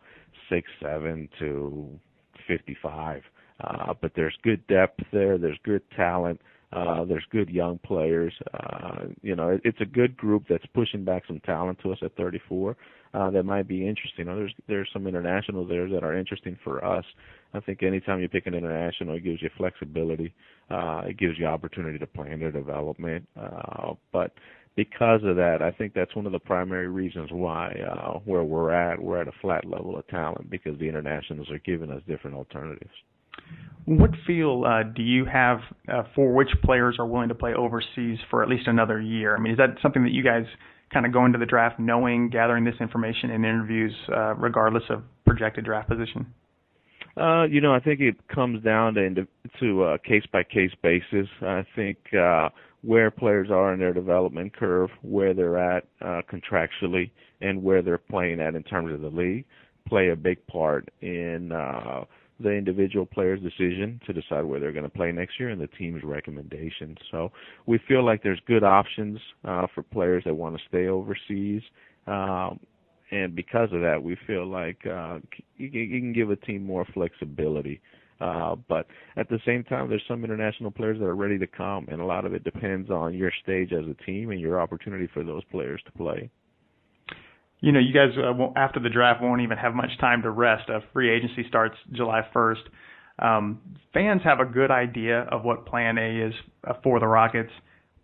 six 0.48 0.68
seven 0.82 1.28
to 1.38 1.88
fifty 2.46 2.76
five. 2.82 3.22
Uh, 3.60 3.94
but 4.02 4.12
there's 4.14 4.36
good 4.42 4.66
depth 4.66 5.00
there. 5.12 5.38
There's 5.38 5.58
good 5.64 5.82
talent. 5.96 6.40
Uh, 6.72 7.04
there's 7.04 7.24
good 7.30 7.48
young 7.48 7.78
players. 7.78 8.32
Uh, 8.52 9.06
you 9.22 9.36
know, 9.36 9.50
it, 9.50 9.60
it's 9.64 9.80
a 9.80 9.86
good 9.86 10.16
group 10.16 10.44
that's 10.48 10.66
pushing 10.74 11.04
back 11.04 11.22
some 11.26 11.40
talent 11.40 11.78
to 11.82 11.92
us 11.92 11.98
at 12.02 12.14
34 12.16 12.76
uh, 13.16 13.30
that 13.30 13.44
might 13.44 13.66
be 13.66 13.86
interesting. 13.86 14.26
There's 14.26 14.52
there's 14.68 14.88
some 14.92 15.06
internationals 15.06 15.68
there 15.68 15.88
that 15.88 16.04
are 16.04 16.16
interesting 16.16 16.58
for 16.62 16.84
us. 16.84 17.04
I 17.54 17.60
think 17.60 17.82
anytime 17.82 18.20
you 18.20 18.28
pick 18.28 18.46
an 18.46 18.54
international, 18.54 19.14
it 19.16 19.24
gives 19.24 19.40
you 19.40 19.48
flexibility. 19.56 20.34
Uh, 20.70 21.02
it 21.06 21.16
gives 21.16 21.38
you 21.38 21.46
opportunity 21.46 21.98
to 21.98 22.06
plan 22.06 22.40
their 22.40 22.52
development. 22.52 23.26
Uh, 23.40 23.94
but 24.12 24.32
because 24.74 25.22
of 25.24 25.36
that, 25.36 25.62
I 25.62 25.70
think 25.70 25.94
that's 25.94 26.14
one 26.14 26.26
of 26.26 26.32
the 26.32 26.38
primary 26.38 26.88
reasons 26.88 27.30
why 27.32 27.74
uh, 27.90 28.18
where 28.24 28.44
we're 28.44 28.72
at, 28.72 29.00
we're 29.00 29.20
at 29.20 29.28
a 29.28 29.32
flat 29.40 29.64
level 29.64 29.96
of 29.96 30.06
talent 30.08 30.50
because 30.50 30.78
the 30.78 30.88
internationals 30.88 31.50
are 31.50 31.60
giving 31.60 31.90
us 31.90 32.02
different 32.06 32.36
alternatives. 32.36 32.90
What 33.84 34.10
feel 34.26 34.64
uh, 34.66 34.82
do 34.82 35.02
you 35.02 35.24
have 35.26 35.60
uh, 35.88 36.02
for 36.14 36.32
which 36.34 36.48
players 36.64 36.96
are 36.98 37.06
willing 37.06 37.28
to 37.28 37.36
play 37.36 37.54
overseas 37.54 38.18
for 38.30 38.42
at 38.42 38.48
least 38.48 38.66
another 38.66 39.00
year? 39.00 39.36
I 39.36 39.40
mean, 39.40 39.52
is 39.52 39.58
that 39.58 39.76
something 39.80 40.02
that 40.02 40.12
you 40.12 40.24
guys 40.24 40.44
kind 40.92 41.06
of 41.06 41.12
go 41.12 41.24
into 41.24 41.38
the 41.38 41.46
draft 41.46 41.78
knowing, 41.78 42.28
gathering 42.28 42.64
this 42.64 42.74
information 42.80 43.30
in 43.30 43.44
interviews, 43.44 43.92
uh, 44.12 44.34
regardless 44.34 44.84
of 44.90 45.02
projected 45.24 45.64
draft 45.64 45.88
position? 45.88 46.26
Uh, 47.16 47.44
you 47.44 47.60
know, 47.60 47.72
I 47.72 47.80
think 47.80 48.00
it 48.00 48.16
comes 48.28 48.62
down 48.62 48.94
to 48.94 49.26
to 49.60 49.84
a 49.84 49.98
case 49.98 50.24
by 50.32 50.42
case 50.42 50.72
basis. 50.82 51.28
I 51.40 51.64
think 51.74 51.96
uh, 52.12 52.50
where 52.82 53.10
players 53.10 53.50
are 53.50 53.72
in 53.72 53.80
their 53.80 53.94
development 53.94 54.54
curve, 54.54 54.90
where 55.02 55.32
they're 55.32 55.58
at 55.58 55.84
uh, 56.02 56.20
contractually, 56.30 57.10
and 57.40 57.62
where 57.62 57.82
they're 57.82 57.98
playing 57.98 58.40
at 58.40 58.54
in 58.54 58.62
terms 58.62 58.92
of 58.92 59.00
the 59.00 59.08
league, 59.08 59.46
play 59.88 60.10
a 60.10 60.16
big 60.16 60.46
part 60.46 60.88
in 61.00 61.52
uh, 61.52 62.04
the 62.38 62.50
individual 62.50 63.06
player's 63.06 63.40
decision 63.40 64.00
to 64.06 64.12
decide 64.12 64.42
where 64.44 64.60
they're 64.60 64.72
going 64.72 64.84
to 64.84 64.90
play 64.90 65.10
next 65.10 65.40
year 65.40 65.50
and 65.50 65.60
the 65.60 65.66
team's 65.68 66.02
recommendations. 66.04 66.98
So 67.10 67.32
we 67.66 67.80
feel 67.88 68.04
like 68.04 68.22
there's 68.22 68.40
good 68.46 68.64
options 68.64 69.18
uh, 69.44 69.66
for 69.74 69.82
players 69.82 70.24
that 70.24 70.34
want 70.34 70.56
to 70.56 70.62
stay 70.68 70.88
overseas. 70.88 71.62
Um, 72.06 72.60
and 73.10 73.34
because 73.34 73.68
of 73.72 73.80
that, 73.80 74.02
we 74.02 74.16
feel 74.26 74.46
like 74.46 74.84
uh, 74.86 75.18
you, 75.56 75.68
you 75.68 76.00
can 76.00 76.12
give 76.12 76.30
a 76.30 76.36
team 76.36 76.64
more 76.64 76.84
flexibility. 76.92 77.80
Uh, 78.20 78.56
but 78.68 78.86
at 79.16 79.28
the 79.28 79.38
same 79.46 79.62
time, 79.64 79.88
there's 79.88 80.02
some 80.08 80.24
international 80.24 80.70
players 80.70 80.98
that 80.98 81.04
are 81.04 81.16
ready 81.16 81.38
to 81.38 81.46
come, 81.46 81.86
and 81.90 82.00
a 82.00 82.04
lot 82.04 82.24
of 82.24 82.32
it 82.32 82.44
depends 82.44 82.90
on 82.90 83.14
your 83.14 83.30
stage 83.42 83.72
as 83.72 83.84
a 83.86 84.04
team 84.04 84.30
and 84.30 84.40
your 84.40 84.60
opportunity 84.60 85.08
for 85.12 85.22
those 85.22 85.44
players 85.44 85.80
to 85.84 85.92
play 85.92 86.30
you 87.60 87.72
know, 87.72 87.80
you 87.80 87.92
guys 87.92 88.10
uh, 88.16 88.58
after 88.58 88.80
the 88.80 88.90
draft 88.90 89.22
won't 89.22 89.40
even 89.40 89.58
have 89.58 89.74
much 89.74 89.98
time 90.00 90.22
to 90.22 90.30
rest. 90.30 90.68
Uh, 90.68 90.80
free 90.92 91.10
agency 91.10 91.44
starts 91.48 91.76
July 91.92 92.22
1st. 92.34 92.62
Um, 93.18 93.60
fans 93.94 94.20
have 94.24 94.40
a 94.40 94.44
good 94.44 94.70
idea 94.70 95.20
of 95.22 95.44
what 95.44 95.66
Plan 95.66 95.96
A 95.96 96.28
is 96.28 96.34
uh, 96.66 96.74
for 96.82 97.00
the 97.00 97.06
Rockets. 97.06 97.50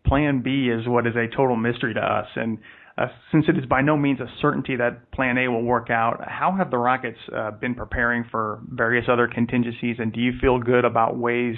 Plan 0.06 0.42
B 0.42 0.68
is 0.68 0.88
what 0.88 1.06
is 1.06 1.14
a 1.16 1.28
total 1.34 1.56
mystery 1.56 1.94
to 1.94 2.00
us. 2.00 2.26
And 2.34 2.58
uh, 2.96 3.06
since 3.30 3.44
it 3.48 3.58
is 3.58 3.66
by 3.66 3.82
no 3.82 3.96
means 3.96 4.20
a 4.20 4.26
certainty 4.40 4.76
that 4.76 5.10
Plan 5.12 5.36
A 5.38 5.48
will 5.48 5.62
work 5.62 5.90
out, 5.90 6.20
how 6.26 6.54
have 6.56 6.70
the 6.70 6.78
Rockets 6.78 7.18
uh, 7.34 7.50
been 7.50 7.74
preparing 7.74 8.24
for 8.30 8.60
various 8.68 9.04
other 9.10 9.28
contingencies? 9.28 9.96
And 9.98 10.12
do 10.12 10.20
you 10.20 10.32
feel 10.40 10.58
good 10.58 10.84
about 10.84 11.18
ways 11.18 11.56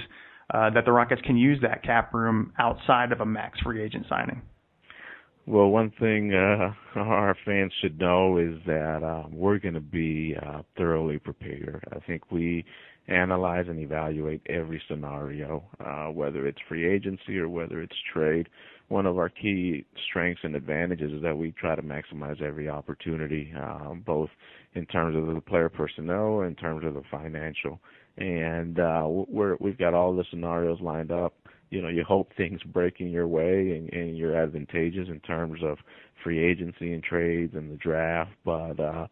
uh, 0.53 0.71
that 0.71 0.85
the 0.85 0.93
Rockets 0.93 1.23
can 1.25 1.37
use 1.37 1.61
that 1.63 1.85
cap 1.85 2.13
room 2.13 2.53
outside 2.59 3.13
of 3.13 3.21
a 3.21 3.27
max 3.27 3.61
free 3.61 3.83
agent 3.83 4.07
signing? 4.09 4.43
Well, 5.47 5.69
one 5.69 5.93
thing 6.01 6.33
uh, 6.33 6.73
our 6.99 7.37
fans 7.45 7.73
should 7.83 7.99
know 7.99 8.39
is 8.39 8.55
that 8.67 9.03
um, 9.05 9.37
we're 9.37 9.59
going 9.59 9.75
to 9.75 9.81
be 9.81 10.35
uh, 10.41 10.63
thoroughly 10.77 11.19
prepared. 11.19 11.85
I 11.93 11.99
think 12.01 12.33
we 12.33 12.65
analyze 13.09 13.67
and 13.69 13.79
evaluate 13.79 14.41
every 14.49 14.81
scenario, 14.89 15.63
uh, 15.81 16.07
whether 16.11 16.47
it's 16.47 16.59
free 16.67 16.89
agency 16.91 17.39
or 17.39 17.51
whether 17.51 17.83
it's 17.83 17.97
trade. 18.11 18.49
One 18.89 19.05
of 19.05 19.19
our 19.19 19.29
key 19.29 19.85
strengths 20.09 20.41
and 20.45 20.57
advantages 20.57 21.13
is 21.13 21.23
that 21.23 21.37
we 21.37 21.53
try 21.53 21.75
to 21.75 21.83
maximize 21.83 22.41
every 22.41 22.71
opportunity, 22.71 23.53
um, 23.55 24.03
both 24.07 24.31
in 24.75 24.87
terms 24.87 25.15
of 25.15 25.35
the 25.35 25.41
player 25.43 25.69
personnel 25.69 26.41
in 26.41 26.55
terms 26.55 26.87
of 26.87 26.95
the 26.95 27.03
financial. 27.11 27.81
And 28.17 28.79
uh, 28.79 29.05
we're, 29.07 29.57
we've 29.61 29.79
got 29.79 29.93
all 29.93 30.17
the 30.17 30.25
scenarios 30.31 30.81
lined 30.81 31.11
up 31.13 31.35
you 31.71 31.83
know 31.83 31.89
you 31.89 32.05
hope 32.05 32.31
things 32.37 32.61
break 32.73 33.01
in 33.01 33.11
your 33.11 33.27
way 33.27 33.77
and, 33.77 33.93
and 33.93 34.17
you're 34.17 34.37
advantageous 34.37 35.09
in 35.09 35.21
terms 35.21 35.61
of 35.63 35.79
free 36.23 36.45
agency 36.45 36.93
and 36.93 37.03
trades 37.03 37.55
and 37.55 37.71
the 37.71 37.77
draft 37.77 38.31
but 38.45 38.79
uh 38.81 39.07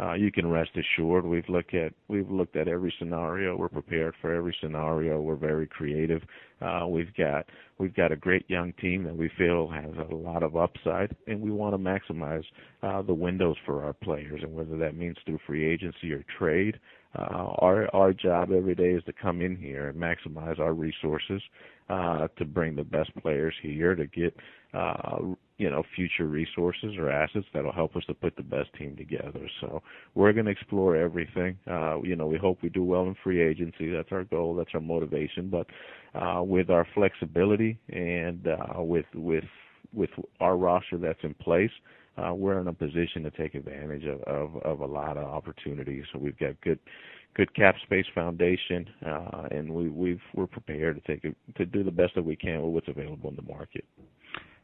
uh, 0.00 0.12
you 0.14 0.30
can 0.30 0.48
rest 0.48 0.70
assured 0.76 1.24
we've 1.24 1.48
looked 1.48 1.74
at 1.74 1.92
we've 2.06 2.30
looked 2.30 2.54
at 2.56 2.68
every 2.68 2.94
scenario. 2.98 3.56
We're 3.56 3.68
prepared 3.68 4.14
for 4.20 4.32
every 4.32 4.54
scenario. 4.60 5.20
We're 5.20 5.34
very 5.34 5.66
creative. 5.66 6.22
Uh, 6.62 6.86
we've 6.88 7.12
got 7.16 7.46
we've 7.78 7.94
got 7.94 8.12
a 8.12 8.16
great 8.16 8.48
young 8.48 8.72
team 8.74 9.02
that 9.04 9.16
we 9.16 9.28
feel 9.36 9.68
has 9.68 9.94
a 10.08 10.14
lot 10.14 10.44
of 10.44 10.56
upside, 10.56 11.16
and 11.26 11.40
we 11.40 11.50
want 11.50 11.74
to 11.74 11.78
maximize 11.78 12.44
uh, 12.82 13.02
the 13.02 13.14
windows 13.14 13.56
for 13.66 13.84
our 13.84 13.92
players. 13.92 14.40
And 14.42 14.54
whether 14.54 14.76
that 14.76 14.96
means 14.96 15.16
through 15.26 15.40
free 15.46 15.68
agency 15.68 16.12
or 16.12 16.24
trade, 16.38 16.78
uh, 17.14 17.52
our 17.58 17.94
our 17.94 18.12
job 18.12 18.50
every 18.52 18.74
day 18.74 18.90
is 18.90 19.02
to 19.04 19.12
come 19.12 19.40
in 19.40 19.56
here 19.56 19.88
and 19.88 19.98
maximize 19.98 20.58
our 20.58 20.74
resources 20.74 21.42
uh, 21.88 22.28
to 22.36 22.44
bring 22.44 22.76
the 22.76 22.84
best 22.84 23.10
players 23.22 23.54
here 23.62 23.94
to 23.94 24.06
get 24.06 24.34
uh, 24.74 25.18
you 25.56 25.70
know 25.70 25.82
future 25.96 26.26
resources 26.26 26.96
or 26.98 27.10
assets 27.10 27.46
that'll 27.54 27.72
help 27.72 27.96
us 27.96 28.04
to 28.06 28.14
put 28.14 28.36
the 28.36 28.42
best 28.42 28.68
team 28.78 28.94
together. 28.96 29.48
So 29.60 29.82
we're 30.14 30.32
going 30.32 30.46
to 30.46 30.52
explore 30.52 30.96
everything. 30.96 31.58
Uh, 31.66 32.02
you 32.02 32.14
know, 32.14 32.26
we 32.26 32.36
hope 32.36 32.58
we 32.62 32.68
do 32.68 32.84
well 32.84 33.02
in 33.04 33.16
free 33.24 33.40
agency. 33.40 33.90
That's 33.90 34.12
our 34.12 34.24
goal. 34.24 34.54
That's 34.54 34.70
our 34.74 34.80
motivation. 34.80 35.48
But 35.48 35.66
uh, 36.14 36.42
with 36.42 36.68
our 36.68 36.86
flexibility 36.94 37.78
and 37.88 38.46
uh, 38.46 38.82
with 38.82 39.06
with 39.14 39.44
with 39.94 40.10
our 40.40 40.58
roster 40.58 40.98
that's 40.98 41.22
in 41.22 41.32
place, 41.34 41.70
uh, 42.18 42.34
we're 42.34 42.60
in 42.60 42.68
a 42.68 42.72
position 42.72 43.22
to 43.22 43.30
take 43.30 43.54
advantage 43.54 44.04
of, 44.04 44.22
of, 44.22 44.56
of 44.62 44.80
a 44.80 44.86
lot 44.86 45.16
of 45.16 45.24
opportunities. 45.24 46.04
So 46.12 46.18
we've 46.18 46.38
got 46.38 46.60
good 46.60 46.78
good 47.34 47.54
cap 47.54 47.76
space 47.84 48.06
foundation, 48.14 48.88
uh, 49.06 49.48
and 49.50 49.72
we, 49.72 49.88
we've 49.88 50.20
we're 50.34 50.46
prepared 50.46 51.02
to 51.02 51.12
take 51.12 51.34
to 51.56 51.66
do 51.66 51.84
the 51.84 51.90
best 51.90 52.14
that 52.16 52.24
we 52.24 52.34
can 52.34 52.62
with 52.62 52.72
what's 52.72 52.88
available 52.88 53.30
in 53.30 53.36
the 53.36 53.42
market. 53.42 53.84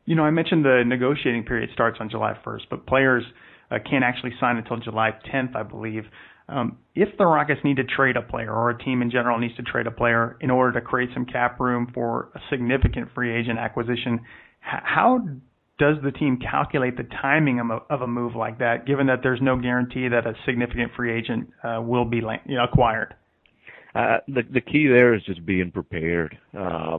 You 0.06 0.16
know, 0.16 0.24
I 0.24 0.30
mentioned 0.30 0.64
the 0.64 0.82
negotiating 0.84 1.44
period 1.44 1.70
starts 1.72 1.98
on 2.00 2.10
July 2.10 2.36
1st, 2.44 2.62
but 2.68 2.86
players 2.86 3.24
uh, 3.70 3.78
can't 3.88 4.04
actually 4.04 4.32
sign 4.38 4.56
until 4.56 4.76
July 4.78 5.12
10th, 5.32 5.56
I 5.56 5.62
believe. 5.62 6.04
Um, 6.46 6.76
if 6.94 7.16
the 7.16 7.24
Rockets 7.24 7.60
need 7.64 7.76
to 7.76 7.84
trade 7.84 8.16
a 8.16 8.22
player, 8.22 8.52
or 8.52 8.68
a 8.70 8.78
team 8.78 9.00
in 9.00 9.10
general 9.10 9.38
needs 9.38 9.56
to 9.56 9.62
trade 9.62 9.86
a 9.86 9.90
player 9.90 10.36
in 10.40 10.50
order 10.50 10.78
to 10.78 10.84
create 10.84 11.08
some 11.14 11.24
cap 11.24 11.58
room 11.58 11.90
for 11.94 12.28
a 12.34 12.40
significant 12.50 13.08
free 13.14 13.34
agent 13.34 13.58
acquisition, 13.58 14.20
how 14.60 15.20
does 15.78 15.96
the 16.04 16.12
team 16.12 16.38
calculate 16.38 16.96
the 16.96 17.06
timing 17.20 17.60
of 17.90 18.00
a, 18.02 18.06
move 18.06 18.36
like 18.36 18.58
that, 18.58 18.86
given 18.86 19.08
that 19.08 19.20
there's 19.22 19.40
no 19.42 19.56
guarantee 19.56 20.08
that 20.08 20.26
a 20.26 20.34
significant 20.46 20.92
free 20.96 21.12
agent 21.12 21.48
uh, 21.64 21.80
will 21.80 22.04
be 22.04 22.18
you 22.18 22.56
know, 22.56 22.64
acquired? 22.64 23.14
Uh, 23.94 24.18
the 24.26 24.42
the 24.52 24.60
key 24.60 24.88
there 24.88 25.14
is 25.14 25.22
just 25.24 25.44
being 25.46 25.70
prepared. 25.70 26.36
Uh, 26.58 26.98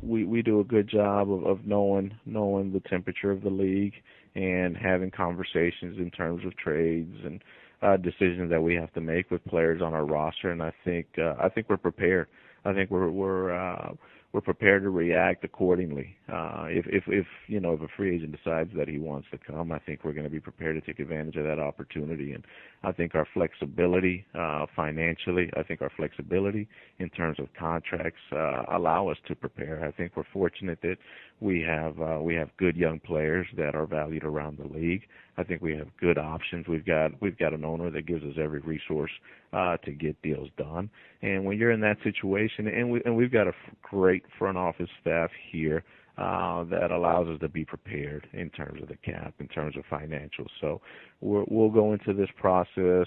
we 0.00 0.24
we 0.24 0.42
do 0.42 0.60
a 0.60 0.64
good 0.64 0.88
job 0.88 1.30
of, 1.30 1.44
of 1.44 1.66
knowing 1.66 2.12
knowing 2.24 2.72
the 2.72 2.80
temperature 2.88 3.32
of 3.32 3.42
the 3.42 3.50
league 3.50 3.94
and 4.36 4.76
having 4.76 5.10
conversations 5.10 5.98
in 5.98 6.08
terms 6.10 6.44
of 6.46 6.56
trades 6.56 7.16
and 7.24 7.42
uh, 7.82 7.96
decisions 7.96 8.48
that 8.50 8.62
we 8.62 8.76
have 8.76 8.92
to 8.92 9.00
make 9.00 9.30
with 9.30 9.44
players 9.46 9.82
on 9.82 9.92
our 9.92 10.04
roster. 10.04 10.50
And 10.50 10.62
I 10.62 10.72
think 10.84 11.06
uh, 11.18 11.34
I 11.40 11.48
think 11.48 11.68
we're 11.68 11.78
prepared. 11.78 12.28
I 12.64 12.72
think 12.72 12.90
we're 12.90 13.10
we're 13.10 13.52
uh, 13.52 13.92
we're 14.36 14.42
prepared 14.42 14.82
to 14.82 14.90
react 14.90 15.44
accordingly. 15.44 16.14
Uh, 16.30 16.66
if, 16.68 16.84
if, 16.88 17.04
if, 17.06 17.24
you 17.46 17.58
know, 17.58 17.72
if 17.72 17.80
a 17.80 17.88
free 17.96 18.16
agent 18.16 18.36
decides 18.36 18.68
that 18.76 18.86
he 18.86 18.98
wants 18.98 19.26
to 19.30 19.38
come, 19.38 19.72
I 19.72 19.78
think 19.78 20.04
we're 20.04 20.12
going 20.12 20.24
to 20.24 20.30
be 20.30 20.40
prepared 20.40 20.74
to 20.74 20.86
take 20.86 21.00
advantage 21.00 21.36
of 21.36 21.44
that 21.44 21.58
opportunity. 21.58 22.32
And 22.32 22.44
I 22.84 22.92
think 22.92 23.14
our 23.14 23.26
flexibility, 23.32 24.26
uh, 24.38 24.66
financially, 24.76 25.48
I 25.56 25.62
think 25.62 25.80
our 25.80 25.90
flexibility 25.96 26.68
in 26.98 27.08
terms 27.08 27.38
of 27.40 27.46
contracts, 27.58 28.20
uh, 28.30 28.64
allow 28.70 29.08
us 29.08 29.16
to 29.28 29.34
prepare. 29.34 29.82
I 29.82 29.90
think 29.90 30.12
we're 30.16 30.24
fortunate 30.34 30.80
that 30.82 30.98
we 31.40 31.62
have, 31.62 31.98
uh, 31.98 32.18
we 32.20 32.34
have 32.34 32.50
good 32.58 32.76
young 32.76 33.00
players 33.00 33.46
that 33.56 33.74
are 33.74 33.86
valued 33.86 34.24
around 34.24 34.58
the 34.58 34.68
league. 34.78 35.04
I 35.38 35.44
think 35.44 35.62
we 35.62 35.74
have 35.76 35.88
good 35.98 36.18
options. 36.18 36.66
We've 36.68 36.84
got, 36.84 37.10
we've 37.22 37.38
got 37.38 37.54
an 37.54 37.64
owner 37.64 37.90
that 37.90 38.06
gives 38.06 38.22
us 38.24 38.34
every 38.38 38.60
resource, 38.60 39.10
uh, 39.52 39.76
to 39.78 39.92
get 39.92 40.20
deals 40.22 40.48
done. 40.58 40.90
And 41.22 41.44
when 41.44 41.58
you're 41.58 41.70
in 41.70 41.80
that 41.80 41.96
situation, 42.02 42.68
and 42.68 42.90
we, 42.90 43.02
and 43.04 43.16
we've 43.16 43.32
got 43.32 43.46
a 43.46 43.52
great 43.82 44.22
front 44.38 44.58
office 44.58 44.88
staff 45.00 45.30
here 45.50 45.84
uh, 46.18 46.64
that 46.64 46.90
allows 46.90 47.28
us 47.28 47.38
to 47.40 47.48
be 47.48 47.64
prepared 47.64 48.26
in 48.32 48.50
terms 48.50 48.82
of 48.82 48.88
the 48.88 48.96
cap, 48.96 49.34
in 49.38 49.48
terms 49.48 49.76
of 49.76 49.84
financials. 49.90 50.48
So 50.60 50.80
we 51.20 51.44
will 51.48 51.70
go 51.70 51.92
into 51.92 52.14
this 52.14 52.30
process 52.38 53.06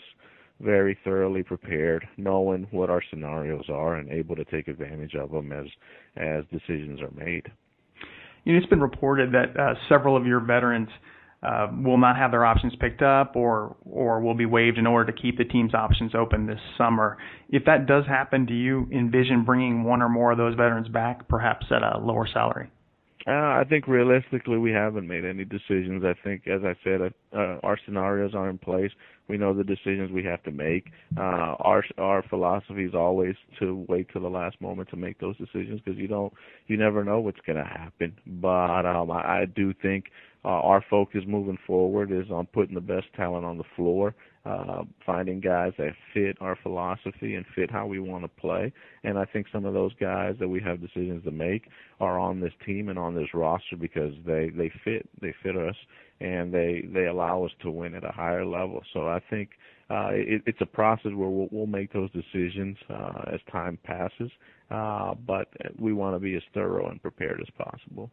very 0.62 0.97
thoroughly 1.03 1.41
prepared, 1.41 2.08
knowing 2.17 2.67
what 2.71 2.89
our 2.89 3.01
scenarios 3.10 3.65
are 3.69 3.95
and 3.95 4.10
able 4.12 4.36
to 4.36 4.43
take 4.45 4.67
advantage 4.67 5.15
of 5.15 5.32
them 5.32 5.51
as 5.51 5.65
as 6.17 6.43
decisions 6.51 7.01
are 7.01 7.12
made. 7.12 7.47
You 8.43 8.53
know, 8.53 8.60
it's 8.60 8.69
been 8.69 8.82
reported 8.82 9.32
that 9.34 9.58
uh, 9.60 9.73
several 9.88 10.15
of 10.17 10.25
your 10.25 10.39
veterans 10.39 10.89
uh, 11.41 11.67
will 11.84 11.97
not 11.97 12.17
have 12.17 12.32
their 12.32 12.45
options 12.45 12.73
picked 12.80 13.02
up 13.02 13.36
or 13.36 13.75
or 13.86 14.19
will 14.19 14.34
be 14.34 14.45
waived 14.45 14.78
in 14.78 14.86
order 14.86 15.12
to 15.12 15.21
keep 15.21 15.38
the 15.38 15.45
team's 15.45 15.73
options 15.73 16.13
open 16.13 16.45
this 16.45 16.60
summer. 16.78 17.17
If 17.49 17.65
that 17.65 17.86
does 17.86 18.06
happen, 18.06 18.45
do 18.45 18.54
you 18.54 18.88
envision 18.91 19.45
bringing 19.45 19.84
one 19.84 20.02
or 20.02 20.10
more 20.10 20.32
of 20.32 20.38
those 20.38 20.56
veterans 20.56 20.89
back, 20.89 21.28
perhaps 21.30 21.65
at 21.71 21.82
a 21.82 21.97
lower 21.99 22.28
salary? 22.28 22.69
Uh, 23.28 23.32
I 23.32 23.63
think 23.69 23.88
realistically 23.88 24.58
we 24.58 24.71
haven't 24.71 25.08
made 25.08 25.23
any 25.25 25.45
decisions. 25.45 26.04
I 26.04 26.15
think, 26.23 26.47
as 26.47 26.62
I 26.63 26.75
said, 26.84 27.02
uh, 27.36 27.58
our 27.63 27.78
scenarios 27.86 28.34
are 28.34 28.49
in 28.49 28.58
place. 28.58 28.91
We 29.30 29.38
know 29.38 29.54
the 29.54 29.63
decisions 29.63 30.12
we 30.12 30.24
have 30.24 30.44
to 30.44 30.52
make. 30.52 30.88
Uh, 31.15 31.56
our 31.60 31.84
our 31.98 32.24
philosophy 32.30 32.84
is 32.86 32.96
always 32.96 33.36
to 33.60 33.86
wait 33.88 34.08
till 34.12 34.22
the 34.22 34.30
last 34.30 34.60
moment 34.60 34.89
to 34.89 34.98
make 34.98 35.20
those 35.20 35.38
decisions 35.38 35.80
because 35.86 36.00
you 36.00 36.08
don't, 36.08 36.34
you 36.68 36.78
never 36.78 37.04
know 37.04 37.20
what's 37.20 37.39
going 37.46 37.58
to 37.58 37.63
happen. 37.63 38.13
But 38.26 38.86
um, 38.86 39.12
I, 39.12 39.42
I 39.42 39.46
do 39.46 39.74
think 39.82 40.06
uh, 40.46 40.48
our 40.48 40.84
focus 40.89 41.22
moving 41.28 41.58
forward 41.68 42.12
is 42.12 42.32
on 42.32 42.48
putting 42.48 42.76
the 42.76 42.82
best 42.82 43.08
talent 43.15 43.46
on 43.46 43.58
the 43.58 43.63
floor, 43.76 44.15
uh, 44.46 44.84
finding 45.06 45.42
guys 45.42 45.74
that 45.78 45.92
fit 46.13 46.38
our 46.39 46.58
philosophy 46.63 47.36
and 47.36 47.46
fit 47.54 47.70
how 47.70 47.86
we 47.86 48.00
want 48.00 48.24
to 48.24 48.30
play. 48.30 48.72
And 49.04 49.20
I 49.20 49.26
think 49.26 49.48
some 49.52 49.65
of 49.65 49.74
those 49.74 49.94
guys 50.00 50.36
that 50.39 50.48
we 50.48 50.62
have 50.62 50.82
decisions 50.82 51.26
to 51.26 51.32
make 51.32 51.63
are 52.00 52.18
on 52.18 52.39
this 52.39 52.54
team 52.65 52.88
and 52.88 52.98
on 52.98 53.15
this 53.15 53.34
roster 53.34 53.76
because 53.76 54.13
they 54.26 54.50
they 54.56 54.72
fit 54.84 55.10
they 55.22 55.34
fit 55.44 55.58
us 55.58 55.76
and 56.21 56.53
they 56.53 56.84
they 56.93 57.05
allow 57.05 57.43
us 57.43 57.51
to 57.62 57.71
win 57.71 57.95
at 57.95 58.03
a 58.03 58.12
higher 58.12 58.45
level. 58.45 58.82
So 58.93 59.08
I 59.08 59.19
think 59.29 59.49
uh, 59.89 60.10
it, 60.12 60.41
it's 60.45 60.62
a 60.62 60.65
process 60.65 61.12
where 61.15 61.29
we'll, 61.29 61.47
we'll 61.51 61.67
make 61.67 61.91
those 61.91 62.10
decisions 62.12 62.77
uh, 62.89 63.32
as 63.34 63.39
time 63.51 63.77
passes. 63.84 64.32
Uh, 64.69 65.15
but 65.25 65.47
we 65.79 65.93
want 65.93 66.15
to 66.15 66.19
be 66.19 66.36
as 66.36 66.43
thorough 66.53 66.89
and 66.89 67.01
prepared 67.01 67.41
as 67.41 67.65
possible. 67.65 68.12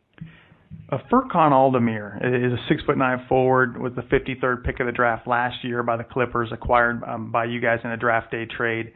Furkan 0.91 1.53
Aldemir 1.53 2.17
is 2.17 2.53
a 2.53 2.57
six 2.69 2.83
foot 2.85 2.97
nine 2.97 3.25
forward, 3.29 3.79
was 3.79 3.93
the 3.95 4.03
53rd 4.03 4.65
pick 4.65 4.81
of 4.81 4.87
the 4.87 4.93
draft 4.93 5.27
last 5.27 5.63
year 5.63 5.83
by 5.83 5.97
the 5.97 6.05
Clippers, 6.05 6.49
acquired 6.53 7.03
um, 7.05 7.31
by 7.31 7.45
you 7.45 7.61
guys 7.61 7.79
in 7.85 7.91
a 7.91 7.97
draft 7.97 8.31
day 8.31 8.47
trade. 8.47 8.93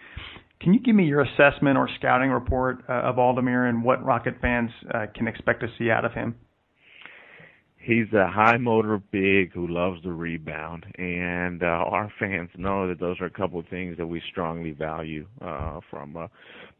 Can 0.61 0.75
you 0.75 0.81
give 0.81 0.95
me 0.95 1.05
your 1.05 1.23
assessment 1.23 1.79
or 1.79 1.89
scouting 1.99 2.31
report 2.31 2.85
uh, 2.89 2.93
of 2.93 3.17
Aldemir 3.17 3.69
and 3.69 3.83
what 3.83 4.05
Rocket 4.05 4.35
fans 4.41 4.71
uh, 4.93 5.07
can 5.15 5.27
expect 5.27 5.61
to 5.61 5.69
see 5.79 5.91
out 5.91 6.05
of 6.05 6.13
him? 6.13 6.35
He's 7.81 8.13
a 8.13 8.29
high 8.29 8.59
motor 8.59 9.01
big 9.11 9.53
who 9.53 9.67
loves 9.67 10.03
the 10.03 10.13
rebound 10.13 10.85
and 10.99 11.63
uh 11.63 11.67
our 11.67 12.13
fans 12.19 12.51
know 12.57 12.87
that 12.87 13.01
those 13.01 13.21
are 13.21 13.27
a 13.27 13.31
couple 13.31 13.59
of 13.59 13.67
things 13.69 13.97
that 13.97 14.07
we 14.07 14.23
strongly 14.31 14.73
value 14.73 15.27
uh 15.41 15.81
from 15.91 16.15
a 16.17 16.29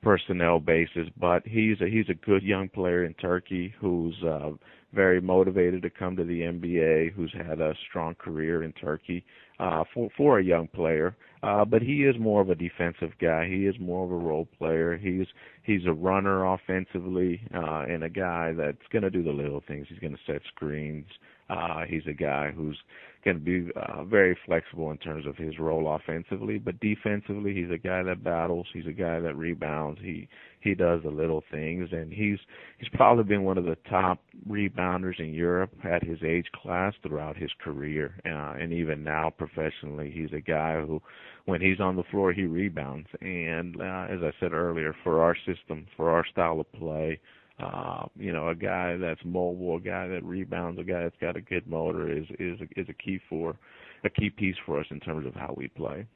personnel 0.03 0.61
basis 0.61 1.09
but 1.19 1.43
he's 1.47 1.81
a 1.81 1.87
he's 1.89 2.09
a 2.11 2.15
good 2.27 2.43
young 2.43 2.69
player 2.69 3.05
in 3.05 3.15
Turkey 3.15 3.75
who's 3.81 4.15
uh 4.25 4.51
very 4.93 5.21
motivated 5.21 5.83
to 5.83 5.91
come 5.91 6.17
to 6.17 6.25
the 6.25 6.41
NBA 6.41 7.13
who's 7.13 7.33
had 7.33 7.61
a 7.61 7.75
strong 7.89 8.15
career 8.15 8.63
in 8.63 8.73
Turkey 8.73 9.25
uh 9.59 9.85
for 9.93 10.09
for 10.17 10.39
a 10.39 10.45
young 10.45 10.69
player 10.69 11.17
uh, 11.43 11.65
but 11.65 11.81
he 11.81 12.05
is 12.05 12.17
more 12.19 12.43
of 12.43 12.51
a 12.51 12.55
defensive 12.55 13.13
guy. 13.19 13.47
He 13.49 13.67
is 13.67 13.75
more 13.81 14.05
of 14.05 14.11
a 14.11 14.17
role 14.17 14.47
player. 14.59 14.99
He's 14.99 15.27
he's 15.63 15.87
a 15.87 15.93
runner 15.93 16.45
offensively, 16.45 17.41
uh, 17.55 17.85
and 17.89 18.05
a 18.05 18.11
guy 18.11 18.53
that's 18.53 18.87
going 18.93 19.03
to 19.03 19.11
do 19.11 19.23
the 19.23 19.31
little 19.31 19.63
things. 19.67 19.87
He's 19.89 19.99
going 19.99 20.13
to 20.15 20.33
set 20.33 20.43
screens. 20.55 21.07
Uh, 21.49 21.85
he's 21.89 22.07
a 22.07 22.13
guy 22.13 22.51
who's 22.55 22.79
going 23.25 23.39
to 23.39 23.43
be 23.43 23.71
uh, 23.75 24.05
very 24.05 24.37
flexible 24.47 24.91
in 24.91 24.99
terms 24.99 25.27
of 25.27 25.37
his 25.37 25.59
role 25.59 25.95
offensively, 25.95 26.59
but 26.59 26.79
defensively, 26.81 27.55
he's 27.55 27.71
a 27.71 27.79
guy 27.79 28.03
that 28.03 28.23
battles. 28.23 28.67
He's 28.73 28.87
a 28.87 28.93
guy 28.93 29.19
that 29.21 29.37
rebounds. 29.37 29.99
He 30.03 30.29
he 30.61 30.75
does 30.75 31.03
the 31.03 31.11
little 31.11 31.43
things, 31.51 31.89
and 31.93 32.13
he's 32.13 32.39
he's 32.79 32.89
probably 32.91 33.25
been 33.25 33.45
one 33.45 33.59
of 33.59 33.65
the 33.65 33.77
top 33.89 34.21
rebounders 34.49 35.19
in 35.19 35.33
Europe 35.33 35.73
at 35.85 36.03
his 36.03 36.19
age 36.23 36.47
class 36.55 36.93
throughout 37.03 37.37
his 37.37 37.51
career, 37.63 38.15
uh, 38.27 38.55
and 38.61 38.73
even 38.73 39.03
now 39.03 39.31
professionally, 39.31 40.11
he's 40.11 40.33
a 40.33 40.41
guy 40.41 40.81
who, 40.81 41.01
when 41.47 41.61
he's 41.61 41.81
on 41.81 41.97
the 41.97 42.03
floor, 42.11 42.33
he 42.33 42.45
rebounds. 42.45 43.09
And 43.21 43.81
uh, 43.81 44.07
as 44.11 44.21
I 44.23 44.33
said 44.39 44.53
earlier, 44.53 44.95
for 45.03 45.23
our 45.23 45.37
system, 45.47 45.87
for 45.97 46.11
our 46.11 46.25
style 46.27 46.61
of 46.61 46.71
play, 46.73 47.19
uh, 47.59 48.07
you 48.17 48.33
know, 48.33 48.49
a 48.49 48.55
guy 48.55 48.97
that's 48.97 49.21
mobile, 49.25 49.77
a 49.77 49.81
guy 49.81 50.09
that 50.09 50.25
rebounds, 50.25 50.79
a 50.79 50.85
guy 50.85 51.03
that's 51.03 51.17
got 51.21 51.37
a 51.37 51.41
good 51.41 51.67
motor 51.67 52.11
is 52.11 52.27
is 52.39 52.59
is 52.77 52.87
a 52.89 52.95
key 52.95 53.21
for 53.29 53.57
a 54.05 54.11
key 54.11 54.31
piece 54.31 54.57
for 54.65 54.81
us 54.81 54.87
in 54.91 55.01
terms 55.01 55.27
of 55.27 55.35
how 55.35 55.55
we 55.57 55.69
play. 55.69 56.07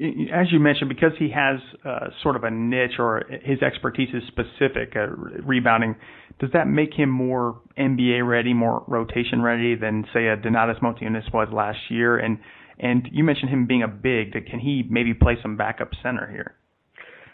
As 0.00 0.52
you 0.52 0.60
mentioned, 0.60 0.88
because 0.88 1.12
he 1.18 1.28
has 1.30 1.58
uh, 1.84 2.10
sort 2.22 2.36
of 2.36 2.44
a 2.44 2.50
niche 2.50 3.00
or 3.00 3.24
his 3.42 3.62
expertise 3.62 4.08
is 4.14 4.22
specific 4.28 4.94
uh, 4.94 5.08
rebounding, 5.44 5.96
does 6.38 6.50
that 6.52 6.68
make 6.68 6.94
him 6.94 7.10
more 7.10 7.60
NBA 7.76 8.26
ready, 8.26 8.54
more 8.54 8.84
rotation 8.86 9.42
ready 9.42 9.74
than 9.74 10.04
say 10.14 10.28
a 10.28 10.36
Donatas 10.36 10.80
Motiejunas 10.80 11.32
was 11.34 11.48
last 11.52 11.78
year? 11.90 12.16
And 12.16 12.38
and 12.78 13.08
you 13.10 13.24
mentioned 13.24 13.50
him 13.50 13.66
being 13.66 13.82
a 13.82 13.88
big. 13.88 14.32
Can 14.32 14.60
he 14.60 14.84
maybe 14.88 15.14
play 15.14 15.36
some 15.42 15.56
backup 15.56 15.90
center 16.00 16.30
here? 16.30 16.54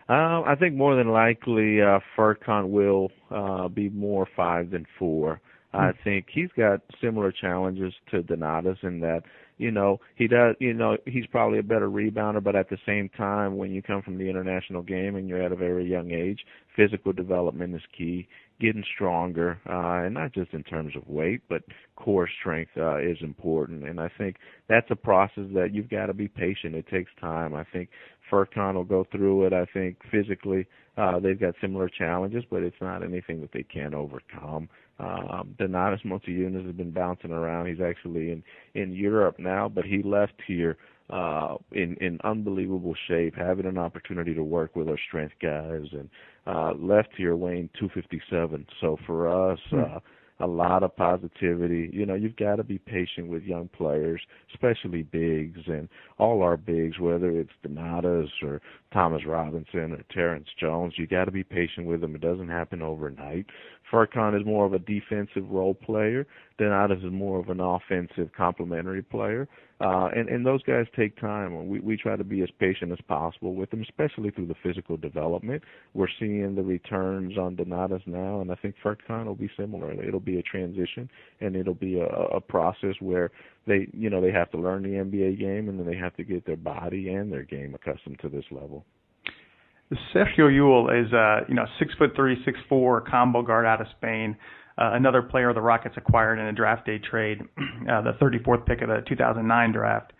Um, 0.08 0.44
I 0.46 0.54
think 0.58 0.74
more 0.74 0.96
than 0.96 1.08
likely 1.08 1.80
uh, 1.80 2.00
Furkan 2.16 2.68
will 2.68 3.10
uh, 3.30 3.68
be 3.68 3.88
more 3.88 4.26
five 4.36 4.70
than 4.70 4.86
four. 4.98 5.40
Hmm. 5.72 5.80
I 5.80 5.92
think 6.02 6.26
he's 6.32 6.50
got 6.56 6.80
similar 7.00 7.32
challenges 7.32 7.92
to 8.10 8.22
Donatas 8.22 8.82
in 8.82 9.00
that 9.00 9.22
you 9.58 9.70
know 9.70 10.00
he 10.16 10.26
does 10.26 10.56
you 10.58 10.74
know 10.74 10.96
he's 11.06 11.26
probably 11.26 11.58
a 11.58 11.62
better 11.62 11.88
rebounder 11.88 12.42
but 12.42 12.56
at 12.56 12.68
the 12.70 12.78
same 12.86 13.08
time 13.10 13.56
when 13.56 13.70
you 13.72 13.82
come 13.82 14.02
from 14.02 14.18
the 14.18 14.28
international 14.28 14.82
game 14.82 15.16
and 15.16 15.28
you're 15.28 15.42
at 15.42 15.52
a 15.52 15.56
very 15.56 15.88
young 15.88 16.10
age 16.10 16.40
physical 16.76 17.12
development 17.12 17.74
is 17.74 17.82
key. 17.96 18.26
Getting 18.60 18.84
stronger 18.94 19.60
uh 19.68 20.04
and 20.06 20.14
not 20.14 20.32
just 20.32 20.52
in 20.52 20.62
terms 20.62 20.94
of 20.96 21.06
weight 21.08 21.42
but 21.48 21.62
core 21.96 22.28
strength 22.40 22.70
uh 22.76 22.98
is 22.98 23.18
important. 23.20 23.84
And 23.84 24.00
i 24.00 24.10
think 24.16 24.36
that's 24.68 24.90
a 24.90 24.96
process 24.96 25.44
that 25.54 25.70
you've 25.72 25.90
got 25.90 26.06
to 26.06 26.14
be 26.14 26.28
patient. 26.28 26.74
It 26.74 26.86
takes 26.88 27.10
time. 27.20 27.54
I 27.54 27.64
think 27.72 27.88
Furkan 28.30 28.74
will 28.74 28.84
go 28.84 29.06
through 29.10 29.46
it. 29.46 29.52
I 29.52 29.66
think 29.66 29.98
physically 30.10 30.66
uh, 30.96 31.18
they've 31.18 31.40
got 31.40 31.54
similar 31.60 31.88
challenges, 31.88 32.44
but 32.50 32.62
it's 32.62 32.80
not 32.80 33.02
anything 33.02 33.40
that 33.40 33.52
they 33.52 33.62
can't 33.62 33.94
overcome. 33.94 34.68
Um, 34.98 35.54
Donatas 35.58 36.04
Motiejunas 36.04 36.66
has 36.66 36.74
been 36.74 36.92
bouncing 36.92 37.32
around. 37.32 37.66
He's 37.66 37.80
actually 37.80 38.30
in 38.30 38.42
in 38.74 38.92
Europe 38.92 39.36
now, 39.38 39.68
but 39.68 39.84
he 39.84 40.02
left 40.02 40.34
here 40.46 40.76
uh, 41.10 41.56
in 41.72 41.96
in 42.00 42.18
unbelievable 42.22 42.94
shape, 43.08 43.34
having 43.36 43.66
an 43.66 43.78
opportunity 43.78 44.34
to 44.34 44.44
work 44.44 44.76
with 44.76 44.88
our 44.88 44.98
strength 45.08 45.34
guys, 45.42 45.86
and 45.92 46.08
uh, 46.46 46.72
left 46.78 47.08
here 47.16 47.34
weighing 47.34 47.68
257. 47.78 48.66
So 48.80 48.96
for 49.06 49.52
us. 49.52 49.58
Hmm. 49.70 49.80
Uh, 49.80 49.98
a 50.40 50.46
lot 50.46 50.82
of 50.82 50.96
positivity. 50.96 51.90
You 51.92 52.06
know, 52.06 52.14
you've 52.14 52.36
got 52.36 52.56
to 52.56 52.64
be 52.64 52.78
patient 52.78 53.28
with 53.28 53.44
young 53.44 53.68
players, 53.68 54.20
especially 54.52 55.02
bigs, 55.02 55.60
and 55.66 55.88
all 56.18 56.42
our 56.42 56.56
bigs, 56.56 56.98
whether 56.98 57.30
it's 57.30 57.52
Donatas 57.66 58.28
or 58.42 58.60
Thomas 58.92 59.22
Robinson 59.26 59.92
or 59.92 60.04
Terrence 60.12 60.48
Jones. 60.58 60.94
You 60.96 61.06
got 61.06 61.26
to 61.26 61.30
be 61.30 61.44
patient 61.44 61.86
with 61.86 62.00
them. 62.00 62.14
It 62.14 62.20
doesn't 62.20 62.48
happen 62.48 62.82
overnight. 62.82 63.46
Furkan 63.92 64.38
is 64.38 64.46
more 64.46 64.66
of 64.66 64.72
a 64.72 64.78
defensive 64.78 65.48
role 65.50 65.74
player. 65.74 66.26
Donatas 66.58 67.04
is 67.04 67.12
more 67.12 67.38
of 67.38 67.48
an 67.48 67.60
offensive 67.60 68.30
complementary 68.36 69.02
player. 69.02 69.48
Uh, 69.80 70.08
and, 70.14 70.28
and 70.28 70.46
those 70.46 70.62
guys 70.62 70.86
take 70.96 71.20
time. 71.20 71.68
We, 71.68 71.80
we 71.80 71.96
try 71.96 72.16
to 72.16 72.24
be 72.24 72.42
as 72.42 72.48
patient 72.58 72.92
as 72.92 72.98
possible 73.08 73.54
with 73.54 73.70
them, 73.70 73.82
especially 73.82 74.30
through 74.30 74.46
the 74.46 74.54
physical 74.62 74.96
development. 74.96 75.62
We're 75.94 76.08
seeing 76.18 76.54
the 76.54 76.62
returns 76.62 77.36
on 77.36 77.56
Donatas 77.56 78.06
now, 78.06 78.40
and 78.40 78.50
I 78.50 78.54
think 78.54 78.76
Furkan 78.82 79.26
will 79.26 79.34
be 79.34 79.50
similar. 79.56 79.92
It'll 79.92 80.20
be 80.20 80.38
a 80.38 80.42
transition, 80.42 81.10
and 81.40 81.56
it'll 81.56 81.74
be 81.74 81.98
a, 81.98 82.06
a 82.06 82.40
process 82.40 82.94
where 83.00 83.30
they, 83.66 83.88
you 83.92 84.10
know, 84.10 84.20
they 84.20 84.32
have 84.32 84.50
to 84.52 84.58
learn 84.58 84.84
the 84.84 84.90
NBA 84.90 85.38
game, 85.38 85.68
and 85.68 85.78
then 85.78 85.86
they 85.86 85.96
have 85.96 86.16
to 86.16 86.24
get 86.24 86.46
their 86.46 86.56
body 86.56 87.08
and 87.08 87.32
their 87.32 87.44
game 87.44 87.74
accustomed 87.74 88.20
to 88.20 88.28
this 88.28 88.44
level. 88.50 88.84
Sergio 90.14 90.50
Llull 90.50 91.04
is, 91.06 91.12
a 91.12 91.40
you 91.48 91.54
know, 91.54 91.66
six 91.78 91.94
foot 91.94 92.10
three, 92.16 92.36
six 92.44 92.58
four 92.68 93.00
combo 93.00 93.42
guard 93.42 93.66
out 93.66 93.80
of 93.80 93.86
Spain. 93.96 94.36
Uh, 94.76 94.90
another 94.94 95.22
player 95.22 95.52
the 95.54 95.60
Rockets 95.60 95.94
acquired 95.96 96.38
in 96.38 96.46
a 96.46 96.52
draft 96.52 96.86
day 96.86 96.98
trade, 96.98 97.40
uh, 97.90 98.02
the 98.02 98.12
34th 98.20 98.66
pick 98.66 98.82
of 98.82 98.88
the 98.88 99.02
2009 99.08 99.72
draft. 99.72 100.12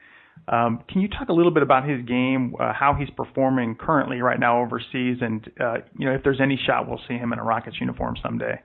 Um, 0.46 0.84
can 0.88 1.00
you 1.00 1.08
talk 1.08 1.28
a 1.28 1.32
little 1.32 1.50
bit 1.50 1.62
about 1.62 1.88
his 1.88 2.04
game, 2.04 2.54
uh, 2.60 2.72
how 2.72 2.94
he's 2.94 3.08
performing 3.10 3.76
currently 3.76 4.20
right 4.20 4.38
now 4.38 4.60
overseas, 4.60 5.18
and 5.20 5.48
uh, 5.60 5.76
you 5.98 6.06
know 6.06 6.14
if 6.14 6.22
there's 6.22 6.40
any 6.40 6.60
shot 6.66 6.88
we'll 6.88 7.00
see 7.08 7.14
him 7.14 7.32
in 7.32 7.38
a 7.38 7.44
Rockets 7.44 7.76
uniform 7.80 8.16
someday? 8.22 8.60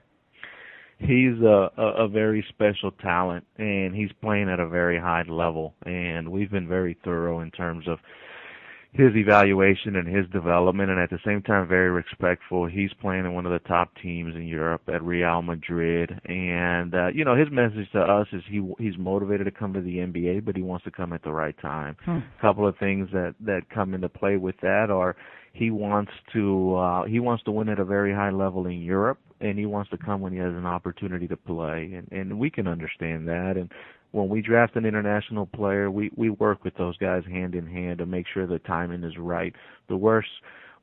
He's 0.98 1.40
a, 1.42 1.70
a, 1.78 2.04
a 2.04 2.08
very 2.08 2.44
special 2.50 2.90
talent, 2.90 3.46
and 3.56 3.94
he's 3.94 4.10
playing 4.20 4.50
at 4.50 4.60
a 4.60 4.68
very 4.68 5.00
high 5.00 5.24
level. 5.26 5.74
And 5.86 6.30
we've 6.30 6.50
been 6.50 6.68
very 6.68 6.98
thorough 7.02 7.40
in 7.40 7.50
terms 7.50 7.88
of 7.88 7.98
his 8.92 9.14
evaluation 9.14 9.94
and 9.94 10.08
his 10.08 10.28
development, 10.30 10.90
and 10.90 10.98
at 10.98 11.10
the 11.10 11.20
same 11.24 11.42
time 11.42 11.68
very 11.68 11.90
respectful. 11.90 12.66
He's 12.66 12.90
playing 13.00 13.24
in 13.24 13.34
one 13.34 13.46
of 13.46 13.52
the 13.52 13.68
top 13.68 13.90
teams 14.02 14.34
in 14.34 14.46
Europe 14.46 14.82
at 14.92 15.02
Real 15.02 15.42
Madrid, 15.42 16.20
and 16.24 16.94
uh, 16.94 17.08
you 17.14 17.24
know 17.24 17.36
his 17.36 17.48
message 17.52 17.90
to 17.92 18.00
us 18.00 18.26
is 18.32 18.42
he 18.48 18.68
he's 18.78 18.98
motivated 18.98 19.46
to 19.46 19.52
come 19.52 19.72
to 19.74 19.80
the 19.80 19.98
NBA, 19.98 20.44
but 20.44 20.56
he 20.56 20.62
wants 20.62 20.84
to 20.84 20.90
come 20.90 21.12
at 21.12 21.22
the 21.22 21.32
right 21.32 21.54
time. 21.60 21.96
Hmm. 22.04 22.18
A 22.18 22.40
couple 22.40 22.66
of 22.66 22.76
things 22.78 23.08
that 23.12 23.34
that 23.40 23.70
come 23.72 23.94
into 23.94 24.08
play 24.08 24.36
with 24.36 24.56
that 24.62 24.90
are 24.90 25.14
he 25.52 25.70
wants 25.70 26.12
to 26.32 26.74
uh, 26.74 27.04
he 27.04 27.20
wants 27.20 27.44
to 27.44 27.52
win 27.52 27.68
at 27.68 27.78
a 27.78 27.84
very 27.84 28.12
high 28.12 28.30
level 28.30 28.66
in 28.66 28.82
Europe, 28.82 29.18
and 29.40 29.56
he 29.56 29.66
wants 29.66 29.90
to 29.90 29.98
come 29.98 30.20
when 30.20 30.32
he 30.32 30.38
has 30.38 30.52
an 30.52 30.66
opportunity 30.66 31.28
to 31.28 31.36
play, 31.36 31.92
and 31.94 32.08
and 32.10 32.38
we 32.40 32.50
can 32.50 32.66
understand 32.66 33.28
that, 33.28 33.56
and 33.56 33.70
when 34.12 34.28
we 34.28 34.42
draft 34.42 34.76
an 34.76 34.84
international 34.84 35.46
player, 35.46 35.90
we 35.90 36.10
we 36.16 36.30
work 36.30 36.64
with 36.64 36.74
those 36.76 36.96
guys 36.98 37.22
hand 37.26 37.54
in 37.54 37.66
hand 37.66 37.98
to 37.98 38.06
make 38.06 38.26
sure 38.32 38.46
the 38.46 38.58
timing 38.60 39.04
is 39.04 39.16
right. 39.18 39.54
The 39.88 39.96
worst 39.96 40.28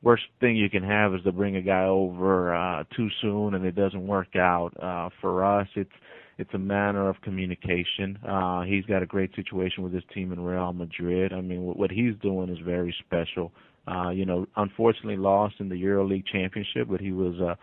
worst 0.04 0.24
thing 0.40 0.56
you 0.56 0.70
can 0.70 0.84
have 0.84 1.14
is 1.14 1.24
to 1.24 1.32
bring 1.32 1.56
a 1.56 1.62
guy 1.62 1.84
over 1.86 2.56
uh 2.56 2.84
too 2.96 3.10
soon 3.22 3.56
and 3.56 3.66
it 3.66 3.76
doesn't 3.76 4.06
work 4.06 4.36
out. 4.36 4.72
Uh 4.82 5.10
for 5.22 5.44
us 5.44 5.68
it's 5.76 5.92
it's 6.38 6.54
a 6.54 6.58
matter 6.58 7.10
of 7.10 7.20
communication. 7.22 8.18
Uh 8.28 8.62
he's 8.62 8.86
got 8.86 9.04
a 9.04 9.08
great 9.08 9.36
situation 9.36 9.84
with 9.84 9.94
his 9.94 10.04
team 10.14 10.32
in 10.32 10.40
Real 10.40 10.72
Madrid. 10.72 11.34
I 11.34 11.42
mean 11.42 11.64
what, 11.64 11.92
he's 11.92 12.14
doing 12.22 12.50
is 12.50 12.60
very 12.64 12.96
special. 13.06 13.52
Uh 13.88 14.10
you 14.10 14.26
know, 14.26 14.46
unfortunately 14.56 15.18
lost 15.18 15.56
in 15.60 15.68
the 15.68 15.76
EuroLeague 15.76 16.28
championship, 16.32 16.88
but 16.90 17.02
he 17.02 17.12
was 17.12 17.36
uh 17.42 17.56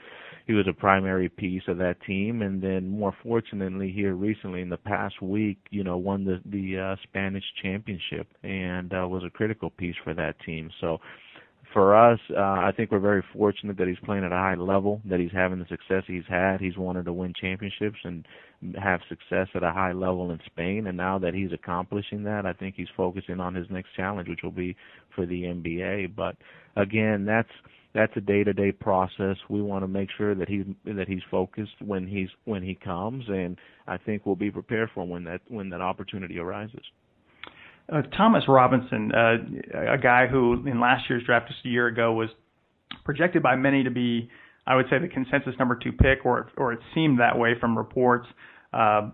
he 0.47 0.53
was 0.53 0.67
a 0.69 0.73
primary 0.73 1.29
piece 1.29 1.63
of 1.69 1.79
that 1.79 1.97
team, 2.07 2.43
and 2.43 2.61
then 2.63 2.89
more 2.89 3.15
fortunately 3.23 3.91
here 3.91 4.15
recently 4.15 4.61
in 4.61 4.69
the 4.69 4.77
past 4.77 5.21
week, 5.23 5.59
you 5.71 5.83
know, 5.83 5.97
won 5.97 6.25
the 6.25 6.41
the 6.47 6.79
uh, 6.79 6.97
Spanish 7.05 7.45
championship 7.63 8.27
and 8.43 8.93
uh, 8.93 9.07
was 9.09 9.23
a 9.25 9.31
critical 9.31 9.71
piece 9.71 9.97
for 10.05 10.13
that 10.15 10.35
team. 10.45 10.71
So 10.81 10.99
for 11.75 11.95
us, 11.95 12.21
uh, 12.31 12.41
I 12.41 12.73
think 12.75 12.91
we're 12.91 13.01
very 13.01 13.23
fortunate 13.35 13.77
that 13.79 13.89
he's 13.89 13.99
playing 14.05 14.25
at 14.25 14.33
a 14.33 14.37
high 14.37 14.55
level, 14.55 15.03
that 15.05 15.21
he's 15.21 15.33
having 15.33 15.59
the 15.59 15.67
success 15.67 16.05
he's 16.07 16.23
had. 16.29 16.61
He's 16.61 16.79
wanted 16.79 17.05
to 17.05 17.13
win 17.13 17.35
championships 17.39 17.99
and 18.05 18.25
have 18.81 19.01
success 19.09 19.49
at 19.55 19.63
a 19.65 19.73
high 19.73 19.93
level 19.93 20.31
in 20.31 20.39
Spain, 20.47 20.87
and 20.87 20.97
now 20.97 21.19
that 21.19 21.35
he's 21.35 21.53
accomplishing 21.53 22.23
that, 22.25 22.47
I 22.47 22.53
think 22.55 22.77
he's 22.77 22.89
focusing 22.97 23.41
on 23.41 23.55
his 23.55 23.67
next 23.69 23.89
challenge, 23.97 24.29
which 24.29 24.41
will 24.43 24.53
be 24.53 24.77
for 25.15 25.27
the 25.27 25.43
NBA. 25.43 26.15
But 26.15 26.37
again, 26.77 27.27
that's 27.27 27.51
that's 27.93 28.17
a 28.17 28.21
day-to-day 28.21 28.73
process. 28.73 29.37
We 29.49 29.61
want 29.61 29.83
to 29.83 29.89
make 29.89 30.09
sure 30.17 30.35
that 30.35 30.49
he's 30.49 30.65
that 30.85 31.09
he's 31.09 31.23
focused 31.31 31.75
when 31.85 32.07
he's 32.07 32.29
when 32.45 32.63
he 32.63 32.77
comes, 32.77 33.25
and 33.29 33.59
I 33.87 33.99
think 33.99 34.25
we'll 34.25 34.37
be 34.37 34.51
prepared 34.51 34.91
for 34.95 35.05
when 35.05 35.25
that 35.25 35.41
when 35.49 35.71
that 35.71 35.81
opportunity 35.81 36.39
arises. 36.39 36.85
Uh, 37.93 38.03
Thomas 38.17 38.45
Robinson, 38.49 39.13
uh, 39.15 39.93
a 39.93 39.99
guy 39.99 40.27
who 40.27 40.67
in 40.67 40.81
last 40.81 41.05
year's 41.09 41.23
draft 41.25 41.49
just 41.49 41.65
a 41.67 41.69
year 41.69 41.87
ago 41.87 42.13
was 42.13 42.31
projected 43.05 43.43
by 43.43 43.57
many 43.57 43.85
to 43.85 43.91
be, 43.91 44.31
I 44.67 44.77
would 44.77 44.87
say, 44.89 44.99
the 44.99 45.09
consensus 45.09 45.55
number 45.59 45.79
two 45.83 45.93
pick, 45.93 46.25
or 46.25 46.51
or 46.57 46.73
it 46.73 46.81
seemed 46.95 47.21
that 47.21 47.39
way 47.39 47.55
from 47.61 47.77
reports. 47.77 48.27
Uh, 48.73 49.11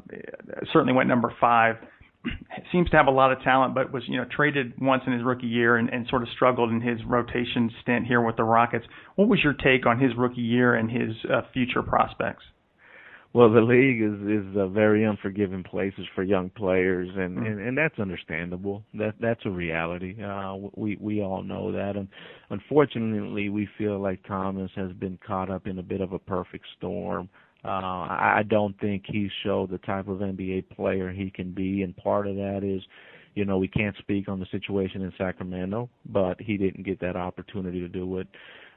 certainly 0.72 0.92
went 0.92 1.08
number 1.08 1.32
five. 1.40 1.76
Seems 2.72 2.88
to 2.90 2.96
have 2.96 3.06
a 3.06 3.10
lot 3.10 3.32
of 3.32 3.42
talent, 3.42 3.74
but 3.74 3.92
was 3.92 4.04
you 4.06 4.16
know 4.16 4.26
traded 4.30 4.74
once 4.80 5.02
in 5.06 5.12
his 5.12 5.22
rookie 5.22 5.46
year 5.46 5.76
and, 5.76 5.88
and 5.88 6.06
sort 6.08 6.22
of 6.22 6.28
struggled 6.34 6.70
in 6.70 6.80
his 6.80 6.98
rotation 7.06 7.70
stint 7.82 8.06
here 8.06 8.20
with 8.20 8.36
the 8.36 8.44
Rockets. 8.44 8.84
What 9.16 9.28
was 9.28 9.40
your 9.42 9.54
take 9.54 9.86
on 9.86 9.98
his 9.98 10.12
rookie 10.16 10.40
year 10.40 10.74
and 10.74 10.90
his 10.90 11.16
uh, 11.30 11.42
future 11.52 11.82
prospects? 11.82 12.44
Well, 13.32 13.52
the 13.52 13.60
league 13.60 14.02
is 14.02 14.14
is 14.22 14.56
a 14.56 14.66
very 14.66 15.04
unforgiving 15.04 15.62
places 15.62 16.04
for 16.16 16.24
young 16.24 16.50
players, 16.50 17.08
and 17.16 17.36
mm-hmm. 17.36 17.46
and, 17.46 17.60
and 17.60 17.78
that's 17.78 17.98
understandable. 18.00 18.82
That 18.94 19.14
that's 19.20 19.42
a 19.44 19.50
reality. 19.50 20.20
Uh, 20.20 20.56
we 20.74 20.96
we 21.00 21.22
all 21.22 21.42
know 21.42 21.70
that, 21.70 21.96
and 21.96 22.08
unfortunately, 22.50 23.48
we 23.48 23.68
feel 23.78 24.00
like 24.00 24.26
Thomas 24.26 24.72
has 24.74 24.90
been 24.92 25.16
caught 25.24 25.48
up 25.48 25.68
in 25.68 25.78
a 25.78 25.82
bit 25.82 26.00
of 26.00 26.12
a 26.12 26.18
perfect 26.18 26.64
storm. 26.76 27.28
Uh, 27.64 27.68
I, 27.68 28.38
I 28.38 28.42
don't 28.42 28.78
think 28.80 29.04
he 29.06 29.30
showed 29.44 29.70
the 29.70 29.78
type 29.78 30.08
of 30.08 30.18
NBA 30.18 30.70
player 30.70 31.12
he 31.12 31.30
can 31.30 31.52
be, 31.52 31.82
and 31.82 31.96
part 31.96 32.26
of 32.26 32.34
that 32.34 32.62
is, 32.64 32.82
you 33.34 33.44
know, 33.44 33.58
we 33.58 33.68
can't 33.68 33.96
speak 33.98 34.28
on 34.28 34.40
the 34.40 34.46
situation 34.50 35.02
in 35.02 35.12
Sacramento, 35.16 35.88
but 36.06 36.40
he 36.40 36.56
didn't 36.56 36.84
get 36.84 36.98
that 37.00 37.16
opportunity 37.16 37.78
to 37.78 37.88
do 37.88 38.18
it 38.18 38.26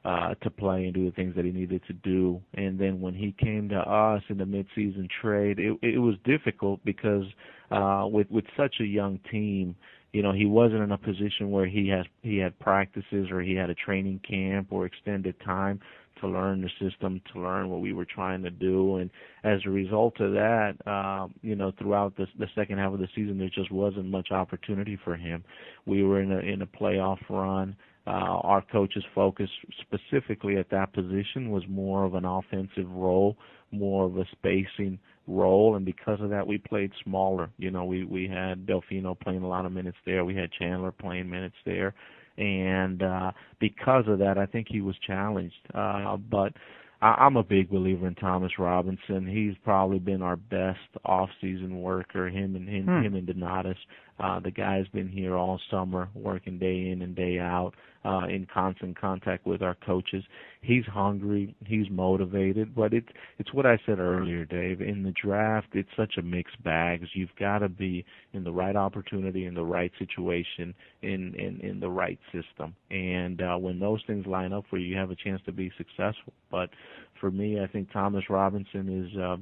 uh, 0.06 0.34
to 0.42 0.50
play 0.50 0.86
and 0.86 0.94
do 0.94 1.06
the 1.06 1.16
things 1.16 1.36
that 1.36 1.46
he 1.46 1.52
needed 1.52 1.82
to 1.88 1.94
do. 1.94 2.42
And 2.56 2.78
then 2.78 3.00
when 3.00 3.14
he 3.14 3.34
came 3.38 3.70
to 3.70 3.78
us 3.78 4.22
in 4.30 4.38
the 4.38 4.44
midseason 4.44 5.08
trade, 5.22 5.60
it, 5.60 5.78
it 5.82 6.00
was 6.00 6.16
difficult 6.26 6.84
because 6.84 7.26
uh, 7.72 8.06
with 8.08 8.30
with 8.30 8.46
such 8.58 8.76
a 8.82 8.86
young 8.86 9.20
team, 9.32 9.76
you 10.12 10.22
know, 10.22 10.32
he 10.32 10.46
wasn't 10.46 10.82
in 10.84 10.92
a 10.92 10.98
position 10.98 11.52
where 11.52 11.66
he 11.66 11.88
has 11.90 12.06
he 12.22 12.38
had 12.38 12.58
practices 12.60 13.30
or 13.32 13.42
he 13.42 13.56
had 13.56 13.70
a 13.70 13.76
training 13.76 14.20
camp 14.28 14.68
or 14.72 14.86
extended 14.86 15.36
time 15.44 15.80
to 16.22 16.28
learn 16.28 16.62
the 16.62 16.70
system, 16.80 17.20
to 17.34 17.42
learn 17.42 17.70
what 17.70 17.82
we 17.82 17.92
were 17.92 18.06
trying 18.06 18.44
to 18.44 18.50
do, 18.50 18.98
and 18.98 19.10
as 19.44 19.60
a 19.66 19.70
result 19.70 20.20
of 20.22 20.32
that, 20.32 20.76
um, 20.86 21.34
you 21.42 21.56
know, 21.56 21.72
throughout 21.80 22.16
the 22.16 22.28
the 22.40 22.48
second 22.56 22.78
half 22.78 22.94
of 22.94 23.00
the 23.00 23.08
season, 23.16 23.38
there 23.38 23.50
just 23.50 23.72
wasn't 23.72 24.06
much 24.06 24.32
opportunity 24.32 24.98
for 25.04 25.16
him. 25.16 25.44
We 25.86 26.04
were 26.04 26.22
in 26.22 26.32
a 26.32 26.40
in 26.40 26.62
a 26.62 26.68
playoff 26.68 27.20
run. 27.30 27.76
Uh, 28.06 28.10
our 28.44 28.62
coach's 28.62 29.06
focus 29.16 29.50
specifically 29.82 30.58
at 30.58 30.70
that 30.70 30.92
position 30.94 31.52
was 31.52 31.64
more 31.70 32.04
of 32.04 32.16
an 32.16 32.26
offensive 32.26 32.90
role, 32.90 33.38
more 33.72 34.06
of 34.06 34.18
a 34.18 34.26
spacing 34.32 35.00
role, 35.28 35.76
and 35.76 35.86
because 35.86 36.20
of 36.20 36.30
that, 36.30 36.46
we 36.46 36.58
played 36.58 36.92
smaller. 37.04 37.50
You 37.58 37.72
know, 37.72 37.86
we 37.86 38.04
we 38.04 38.28
had 38.28 38.66
Delfino 38.66 39.18
playing 39.20 39.44
a 39.44 39.48
lot 39.48 39.66
of 39.66 39.72
minutes 39.72 39.98
there. 40.06 40.26
We 40.26 40.36
had 40.36 40.52
Chandler 40.52 40.92
playing 40.92 41.30
minutes 41.30 41.56
there, 41.66 41.94
and 42.38 43.02
uh, 43.02 43.32
because 43.60 44.04
of 44.08 44.20
that, 44.20 44.38
I 44.38 44.46
think 44.48 44.68
he 44.70 44.82
was 44.82 44.96
challenged. 45.08 45.56
Uh, 45.74 46.18
but 46.18 46.54
I, 47.02 47.16
I'm 47.20 47.38
a 47.38 47.44
big 47.44 47.70
believer 47.70 48.08
in 48.08 48.16
Thomas 48.16 48.52
Robinson. 48.60 49.28
He's 49.28 49.56
probably 49.64 50.00
been 50.00 50.22
our 50.22 50.36
best 50.38 50.80
off-season 51.06 51.82
worker. 51.82 52.28
Him 52.28 52.56
and 52.56 52.68
him, 52.68 52.86
hmm. 52.86 53.02
him 53.02 53.16
and 53.16 53.28
Donatas. 53.28 53.78
Uh, 54.20 54.40
the 54.40 54.52
guy's 54.52 54.88
been 54.90 55.08
here 55.08 55.36
all 55.36 55.60
summer, 55.72 56.10
working 56.14 56.60
day 56.60 56.90
in 56.90 57.02
and 57.02 57.16
day 57.16 57.40
out, 57.40 57.74
uh, 58.06 58.26
in 58.28 58.46
constant 58.54 59.00
contact 59.00 59.46
with 59.46 59.62
our 59.62 59.76
coaches. 59.86 60.24
He's 60.62 60.86
hungry, 60.86 61.56
he's 61.66 61.90
motivated, 61.90 62.76
but 62.76 62.94
it's 62.94 63.08
it's 63.40 63.54
what 63.54 63.66
I 63.66 63.80
said 63.86 64.00
earlier, 64.00 64.46
Dave. 64.46 64.82
In 64.82 65.04
the 65.04 65.14
draft, 65.22 65.68
it's 65.74 65.90
such 65.98 66.18
a 66.18 66.22
mixed 66.22 66.62
bag. 66.64 67.02
You've 67.14 67.36
got 67.40 67.60
to 67.60 67.70
be 67.70 68.06
in 68.34 68.44
the 68.44 68.52
right 68.52 68.76
opportunity, 68.76 69.46
in 69.46 69.56
the 69.56 69.66
right 69.66 69.92
situation, 69.98 70.74
in 71.02 71.34
in 71.36 71.60
in 71.62 71.80
the 71.80 71.90
right 71.90 72.20
system. 72.32 72.76
And 72.92 73.42
uh, 73.42 73.58
when 73.58 73.80
those 73.80 74.02
things 74.06 74.26
line 74.28 74.54
up 74.54 74.66
for 74.70 74.78
you, 74.78 74.88
you 74.88 74.98
have 74.98 75.12
a 75.12 75.16
chance 75.16 75.42
to 75.46 75.52
be 75.52 75.72
successful. 75.78 76.34
But 76.52 76.70
for 77.20 77.32
me, 77.32 77.62
I 77.62 77.68
think 77.68 77.92
Thomas 77.92 78.24
Robinson 78.30 79.06
is. 79.12 79.18
Uh, 79.18 79.38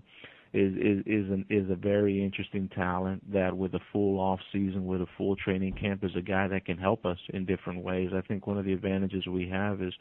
is 0.53 0.73
is 0.73 1.03
is 1.05 1.31
an, 1.31 1.45
is 1.49 1.69
a 1.69 1.75
very 1.75 2.23
interesting 2.23 2.69
talent 2.75 3.31
that 3.31 3.55
with 3.55 3.73
a 3.73 3.79
full 3.91 4.19
off 4.19 4.39
season 4.51 4.85
with 4.85 5.01
a 5.01 5.07
full 5.17 5.35
training 5.37 5.73
camp 5.79 6.03
is 6.03 6.11
a 6.17 6.21
guy 6.21 6.47
that 6.47 6.65
can 6.65 6.77
help 6.77 7.05
us 7.05 7.17
in 7.29 7.45
different 7.45 7.83
ways. 7.83 8.09
I 8.13 8.21
think 8.21 8.47
one 8.47 8.57
of 8.57 8.65
the 8.65 8.73
advantages 8.73 9.25
we 9.27 9.47
have 9.49 9.81
is 9.81 9.93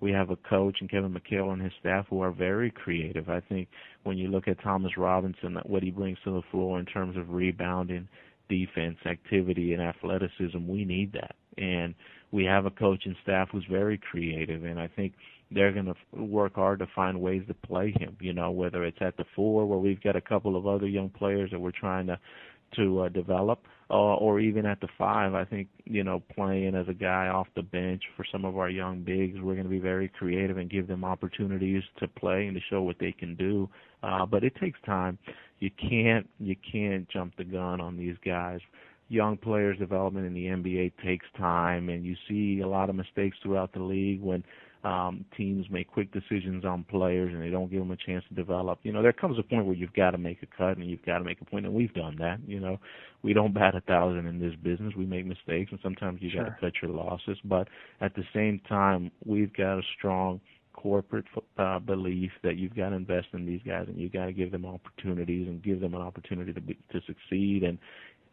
we 0.00 0.10
have 0.10 0.30
a 0.30 0.36
coach 0.36 0.78
and 0.80 0.90
Kevin 0.90 1.14
McHale 1.14 1.52
and 1.52 1.62
his 1.62 1.72
staff 1.78 2.06
who 2.10 2.20
are 2.20 2.32
very 2.32 2.72
creative. 2.72 3.28
I 3.28 3.40
think 3.40 3.68
when 4.02 4.18
you 4.18 4.28
look 4.28 4.48
at 4.48 4.60
Thomas 4.60 4.96
Robinson, 4.96 5.56
what 5.64 5.84
he 5.84 5.92
brings 5.92 6.18
to 6.24 6.32
the 6.32 6.42
floor 6.50 6.80
in 6.80 6.86
terms 6.86 7.16
of 7.16 7.30
rebounding, 7.30 8.08
defense, 8.48 8.98
activity, 9.06 9.72
and 9.72 9.80
athleticism, 9.80 10.66
we 10.66 10.84
need 10.84 11.12
that. 11.12 11.36
And 11.56 11.94
we 12.32 12.44
have 12.44 12.66
a 12.66 12.70
coach 12.70 13.02
and 13.04 13.14
staff 13.22 13.50
who's 13.52 13.64
very 13.70 13.98
creative, 13.98 14.64
and 14.64 14.80
I 14.80 14.88
think 14.88 15.12
they're 15.54 15.72
going 15.72 15.86
to 15.86 15.94
work 16.22 16.54
hard 16.54 16.78
to 16.80 16.86
find 16.94 17.20
ways 17.20 17.42
to 17.48 17.54
play 17.54 17.94
him. 17.98 18.16
You 18.20 18.32
know, 18.32 18.50
whether 18.50 18.84
it's 18.84 18.98
at 19.00 19.16
the 19.16 19.24
four 19.34 19.66
where 19.66 19.78
we've 19.78 20.02
got 20.02 20.16
a 20.16 20.20
couple 20.20 20.56
of 20.56 20.66
other 20.66 20.86
young 20.86 21.10
players 21.10 21.50
that 21.50 21.60
we're 21.60 21.72
trying 21.72 22.06
to 22.06 22.18
to 22.76 23.00
uh, 23.00 23.08
develop, 23.10 23.66
uh, 23.90 23.94
or 23.94 24.40
even 24.40 24.64
at 24.64 24.80
the 24.80 24.88
five. 24.96 25.34
I 25.34 25.44
think 25.44 25.68
you 25.84 26.04
know 26.04 26.22
playing 26.34 26.74
as 26.74 26.88
a 26.88 26.94
guy 26.94 27.28
off 27.28 27.48
the 27.54 27.62
bench 27.62 28.02
for 28.16 28.24
some 28.30 28.44
of 28.44 28.56
our 28.56 28.70
young 28.70 29.02
bigs, 29.02 29.38
we're 29.40 29.54
going 29.54 29.66
to 29.66 29.70
be 29.70 29.78
very 29.78 30.08
creative 30.08 30.56
and 30.56 30.70
give 30.70 30.88
them 30.88 31.04
opportunities 31.04 31.82
to 31.98 32.08
play 32.08 32.46
and 32.46 32.54
to 32.54 32.62
show 32.70 32.82
what 32.82 32.96
they 32.98 33.12
can 33.12 33.34
do. 33.36 33.68
Uh, 34.02 34.24
but 34.24 34.42
it 34.42 34.54
takes 34.56 34.80
time. 34.86 35.18
You 35.60 35.70
can't 35.78 36.28
you 36.40 36.56
can't 36.72 37.08
jump 37.08 37.36
the 37.36 37.44
gun 37.44 37.80
on 37.80 37.96
these 37.96 38.16
guys 38.24 38.60
young 39.12 39.36
players 39.36 39.78
development 39.78 40.26
in 40.26 40.32
the 40.32 40.46
NBA 40.46 40.92
takes 41.04 41.26
time 41.36 41.90
and 41.90 42.02
you 42.02 42.16
see 42.26 42.62
a 42.62 42.66
lot 42.66 42.88
of 42.88 42.96
mistakes 42.96 43.36
throughout 43.42 43.70
the 43.74 43.82
league 43.82 44.22
when 44.22 44.42
um, 44.84 45.24
teams 45.36 45.66
make 45.70 45.90
quick 45.90 46.12
decisions 46.12 46.64
on 46.64 46.84
players 46.84 47.32
and 47.32 47.40
they 47.40 47.50
don't 47.50 47.70
give 47.70 47.80
them 47.80 47.92
a 47.92 47.96
chance 47.96 48.24
to 48.28 48.34
develop. 48.34 48.80
You 48.82 48.92
know, 48.92 49.02
there 49.02 49.12
comes 49.12 49.38
a 49.38 49.42
point 49.42 49.66
where 49.66 49.76
you've 49.76 49.92
got 49.92 50.10
to 50.10 50.18
make 50.18 50.42
a 50.42 50.46
cut 50.46 50.76
and 50.76 50.90
you've 50.90 51.04
got 51.04 51.18
to 51.18 51.24
make 51.24 51.40
a 51.40 51.44
point, 51.44 51.66
and 51.66 51.74
we've 51.74 51.94
done 51.94 52.16
that. 52.18 52.38
You 52.46 52.60
know, 52.60 52.78
we 53.22 53.32
don't 53.32 53.54
bat 53.54 53.76
a 53.76 53.80
thousand 53.82 54.26
in 54.26 54.40
this 54.40 54.54
business. 54.62 54.94
We 54.96 55.06
make 55.06 55.24
mistakes, 55.24 55.70
and 55.70 55.80
sometimes 55.82 56.20
you 56.20 56.30
sure. 56.30 56.44
got 56.44 56.50
to 56.50 56.60
cut 56.60 56.72
your 56.82 56.90
losses. 56.90 57.38
But 57.44 57.68
at 58.00 58.14
the 58.14 58.24
same 58.34 58.60
time, 58.68 59.10
we've 59.24 59.52
got 59.54 59.78
a 59.78 59.82
strong 59.96 60.40
corporate 60.72 61.26
uh, 61.58 61.78
belief 61.78 62.30
that 62.42 62.56
you've 62.56 62.74
got 62.74 62.88
to 62.88 62.96
invest 62.96 63.28
in 63.34 63.46
these 63.46 63.60
guys 63.64 63.84
and 63.88 63.98
you've 63.98 64.12
got 64.12 64.24
to 64.24 64.32
give 64.32 64.50
them 64.50 64.64
opportunities 64.64 65.46
and 65.46 65.62
give 65.62 65.80
them 65.80 65.94
an 65.94 66.00
opportunity 66.00 66.52
to 66.52 66.60
be, 66.60 66.74
to 66.90 67.00
succeed 67.06 67.62
and 67.62 67.78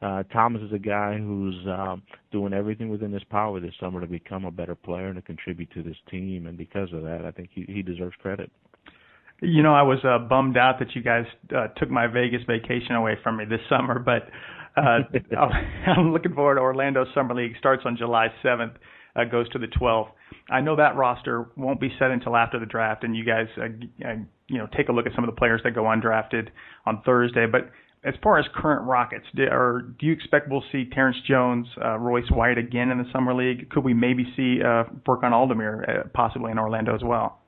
uh, 0.01 0.23
Thomas 0.31 0.61
is 0.61 0.71
a 0.71 0.79
guy 0.79 1.17
who's 1.17 1.55
um, 1.67 2.01
doing 2.31 2.53
everything 2.53 2.89
within 2.89 3.11
his 3.11 3.23
power 3.25 3.59
this 3.59 3.73
summer 3.79 3.99
to 3.99 4.07
become 4.07 4.45
a 4.45 4.51
better 4.51 4.75
player 4.75 5.07
and 5.07 5.15
to 5.15 5.21
contribute 5.21 5.69
to 5.71 5.83
this 5.83 5.97
team. 6.09 6.47
And 6.47 6.57
because 6.57 6.93
of 6.93 7.03
that, 7.03 7.25
I 7.25 7.31
think 7.31 7.49
he, 7.53 7.65
he 7.67 7.81
deserves 7.81 8.15
credit. 8.21 8.49
You 9.41 9.63
know, 9.63 9.73
I 9.73 9.83
was 9.83 9.99
uh, 10.03 10.19
bummed 10.19 10.57
out 10.57 10.79
that 10.79 10.95
you 10.95 11.01
guys 11.01 11.25
uh, 11.55 11.67
took 11.77 11.89
my 11.89 12.07
Vegas 12.07 12.41
vacation 12.47 12.95
away 12.95 13.17
from 13.23 13.37
me 13.37 13.45
this 13.45 13.61
summer, 13.69 13.99
but 13.99 14.29
uh, 14.75 14.99
I'm 15.87 16.11
looking 16.11 16.33
forward 16.33 16.55
to 16.55 16.61
Orlando 16.61 17.05
Summer 17.13 17.35
League. 17.35 17.53
Starts 17.57 17.83
on 17.85 17.97
July 17.97 18.27
7th, 18.43 18.75
uh, 19.15 19.23
goes 19.25 19.49
to 19.49 19.59
the 19.59 19.67
12th. 19.67 20.09
I 20.49 20.61
know 20.61 20.75
that 20.75 20.95
roster 20.95 21.49
won't 21.55 21.79
be 21.79 21.89
set 21.99 22.11
until 22.11 22.35
after 22.35 22.59
the 22.59 22.65
draft, 22.65 23.03
and 23.03 23.15
you 23.15 23.23
guys, 23.23 23.47
uh, 23.57 23.65
uh, 24.05 24.15
you 24.47 24.57
know, 24.57 24.67
take 24.75 24.89
a 24.89 24.91
look 24.91 25.05
at 25.05 25.13
some 25.13 25.23
of 25.23 25.29
the 25.29 25.37
players 25.37 25.61
that 25.63 25.75
go 25.75 25.83
undrafted 25.83 26.49
on 26.85 27.01
Thursday. 27.05 27.45
But 27.45 27.69
as 28.03 28.13
far 28.23 28.39
as 28.39 28.45
current 28.55 28.87
Rockets, 28.87 29.25
do, 29.35 29.43
or 29.43 29.81
do 29.99 30.05
you 30.05 30.13
expect 30.13 30.49
we'll 30.49 30.63
see 30.71 30.85
Terrence 30.85 31.17
Jones, 31.27 31.67
uh, 31.83 31.97
Royce 31.97 32.29
White 32.31 32.57
again 32.57 32.91
in 32.91 32.97
the 32.97 33.11
summer 33.11 33.33
league? 33.33 33.69
Could 33.69 33.83
we 33.83 33.93
maybe 33.93 34.25
see 34.37 34.61
uh, 34.61 34.85
Furkan 35.05 35.31
Aldemir 35.31 35.87
uh, 35.87 36.03
possibly 36.13 36.51
in 36.51 36.59
Orlando 36.59 36.95
as 36.95 37.03
well? 37.03 37.39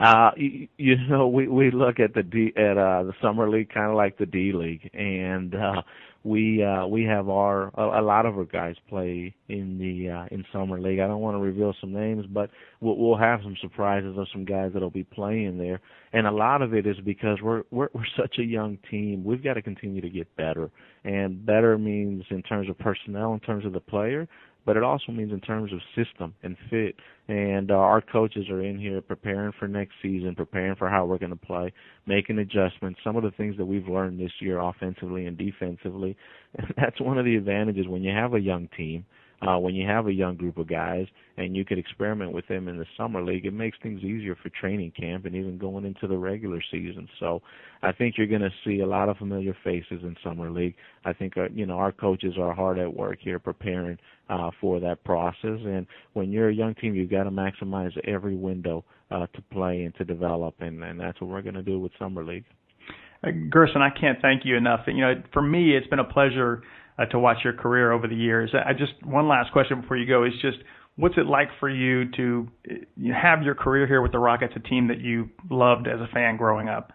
Uh, 0.00 0.30
you, 0.36 0.68
you 0.76 0.96
know, 1.08 1.26
we 1.26 1.48
we 1.48 1.70
look 1.70 1.98
at 1.98 2.14
the 2.14 2.22
D 2.22 2.52
at 2.56 2.78
uh 2.78 3.02
the 3.02 3.14
summer 3.20 3.50
league 3.50 3.72
kind 3.72 3.90
of 3.90 3.96
like 3.96 4.16
the 4.16 4.26
D 4.26 4.52
league, 4.54 4.88
and 4.94 5.54
uh 5.54 5.82
we 6.28 6.62
uh 6.62 6.86
we 6.86 7.04
have 7.04 7.28
our 7.28 7.68
a, 7.74 8.00
a 8.00 8.02
lot 8.02 8.26
of 8.26 8.36
our 8.36 8.44
guys 8.44 8.76
play 8.88 9.34
in 9.48 9.78
the 9.78 10.10
uh 10.10 10.26
in 10.30 10.44
summer 10.52 10.80
league. 10.80 11.00
I 11.00 11.06
don't 11.06 11.20
want 11.20 11.34
to 11.36 11.40
reveal 11.40 11.74
some 11.80 11.92
names, 11.92 12.26
but 12.30 12.50
we'll, 12.80 12.96
we'll 12.96 13.16
have 13.16 13.40
some 13.42 13.56
surprises 13.60 14.16
of 14.18 14.26
some 14.32 14.44
guys 14.44 14.70
that'll 14.72 14.90
be 14.90 15.04
playing 15.04 15.58
there. 15.58 15.80
And 16.12 16.26
a 16.26 16.30
lot 16.30 16.62
of 16.62 16.74
it 16.74 16.86
is 16.86 16.96
because 17.04 17.38
we're 17.42 17.62
we're 17.70 17.88
we're 17.94 18.04
such 18.16 18.38
a 18.38 18.44
young 18.44 18.78
team. 18.90 19.24
We've 19.24 19.42
got 19.42 19.54
to 19.54 19.62
continue 19.62 20.00
to 20.00 20.10
get 20.10 20.34
better. 20.36 20.70
And 21.04 21.44
better 21.44 21.78
means 21.78 22.24
in 22.30 22.42
terms 22.42 22.68
of 22.68 22.78
personnel, 22.78 23.32
in 23.32 23.40
terms 23.40 23.64
of 23.64 23.72
the 23.72 23.80
player, 23.80 24.28
but 24.68 24.76
it 24.76 24.82
also 24.82 25.12
means 25.12 25.32
in 25.32 25.40
terms 25.40 25.72
of 25.72 25.80
system 25.96 26.34
and 26.42 26.54
fit. 26.68 26.94
And 27.26 27.70
uh, 27.70 27.74
our 27.74 28.02
coaches 28.02 28.50
are 28.50 28.62
in 28.62 28.78
here 28.78 29.00
preparing 29.00 29.52
for 29.58 29.66
next 29.66 29.94
season, 30.02 30.34
preparing 30.34 30.76
for 30.76 30.90
how 30.90 31.06
we're 31.06 31.16
going 31.16 31.30
to 31.30 31.36
play, 31.36 31.72
making 32.06 32.38
adjustments. 32.38 33.00
Some 33.02 33.16
of 33.16 33.22
the 33.22 33.30
things 33.30 33.56
that 33.56 33.64
we've 33.64 33.88
learned 33.88 34.20
this 34.20 34.30
year, 34.40 34.58
offensively 34.60 35.24
and 35.24 35.38
defensively, 35.38 36.18
and 36.58 36.66
that's 36.76 37.00
one 37.00 37.16
of 37.16 37.24
the 37.24 37.36
advantages 37.36 37.88
when 37.88 38.02
you 38.02 38.12
have 38.14 38.34
a 38.34 38.40
young 38.40 38.68
team 38.76 39.06
uh, 39.46 39.56
when 39.56 39.74
you 39.74 39.86
have 39.86 40.06
a 40.08 40.12
young 40.12 40.36
group 40.36 40.58
of 40.58 40.68
guys 40.68 41.06
and 41.36 41.56
you 41.56 41.64
could 41.64 41.78
experiment 41.78 42.32
with 42.32 42.46
them 42.48 42.66
in 42.66 42.76
the 42.76 42.86
summer 42.96 43.24
league, 43.24 43.46
it 43.46 43.52
makes 43.52 43.78
things 43.82 44.02
easier 44.02 44.36
for 44.42 44.48
training 44.48 44.92
camp 44.98 45.26
and 45.26 45.36
even 45.36 45.58
going 45.58 45.84
into 45.84 46.08
the 46.08 46.16
regular 46.16 46.60
season. 46.70 47.08
So 47.20 47.40
I 47.82 47.92
think 47.92 48.16
you're 48.18 48.26
going 48.26 48.40
to 48.40 48.50
see 48.64 48.80
a 48.80 48.86
lot 48.86 49.08
of 49.08 49.16
familiar 49.16 49.56
faces 49.62 50.02
in 50.02 50.16
summer 50.24 50.50
league. 50.50 50.74
I 51.04 51.12
think 51.12 51.36
uh, 51.36 51.48
you 51.54 51.66
know 51.66 51.76
our 51.76 51.92
coaches 51.92 52.34
are 52.38 52.52
hard 52.52 52.78
at 52.78 52.92
work 52.92 53.18
here 53.20 53.38
preparing 53.38 53.98
uh, 54.28 54.50
for 54.60 54.80
that 54.80 55.04
process. 55.04 55.60
And 55.64 55.86
when 56.14 56.32
you're 56.32 56.48
a 56.48 56.54
young 56.54 56.74
team, 56.74 56.94
you've 56.94 57.10
got 57.10 57.24
to 57.24 57.30
maximize 57.30 57.96
every 58.06 58.34
window 58.34 58.84
uh, 59.10 59.26
to 59.34 59.42
play 59.52 59.84
and 59.84 59.94
to 59.96 60.04
develop, 60.04 60.56
and, 60.60 60.82
and 60.82 60.98
that's 60.98 61.20
what 61.20 61.30
we're 61.30 61.42
going 61.42 61.54
to 61.54 61.62
do 61.62 61.78
with 61.78 61.92
summer 61.98 62.24
league. 62.24 62.44
Uh, 63.24 63.30
Gerson, 63.50 63.82
I 63.82 63.90
can't 63.90 64.18
thank 64.20 64.44
you 64.44 64.56
enough. 64.56 64.80
You 64.86 65.00
know, 65.00 65.14
for 65.32 65.42
me, 65.42 65.76
it's 65.76 65.86
been 65.86 65.98
a 65.98 66.04
pleasure 66.04 66.62
uh, 66.98 67.06
to 67.06 67.18
watch 67.18 67.38
your 67.44 67.52
career 67.52 67.92
over 67.92 68.08
the 68.08 68.16
years. 68.16 68.52
I 68.54 68.72
just 68.72 68.92
one 69.04 69.28
last 69.28 69.52
question 69.52 69.80
before 69.80 69.96
you 69.96 70.06
go 70.06 70.24
is 70.24 70.32
just 70.42 70.58
what's 70.96 71.16
it 71.16 71.26
like 71.26 71.48
for 71.60 71.70
you 71.70 72.10
to 72.12 72.48
you 72.96 73.12
have 73.12 73.42
your 73.42 73.54
career 73.54 73.86
here 73.86 74.02
with 74.02 74.12
the 74.12 74.18
Rockets, 74.18 74.52
a 74.56 74.60
team 74.60 74.88
that 74.88 75.00
you 75.00 75.30
loved 75.50 75.86
as 75.86 76.00
a 76.00 76.08
fan 76.12 76.36
growing 76.36 76.68
up? 76.68 76.92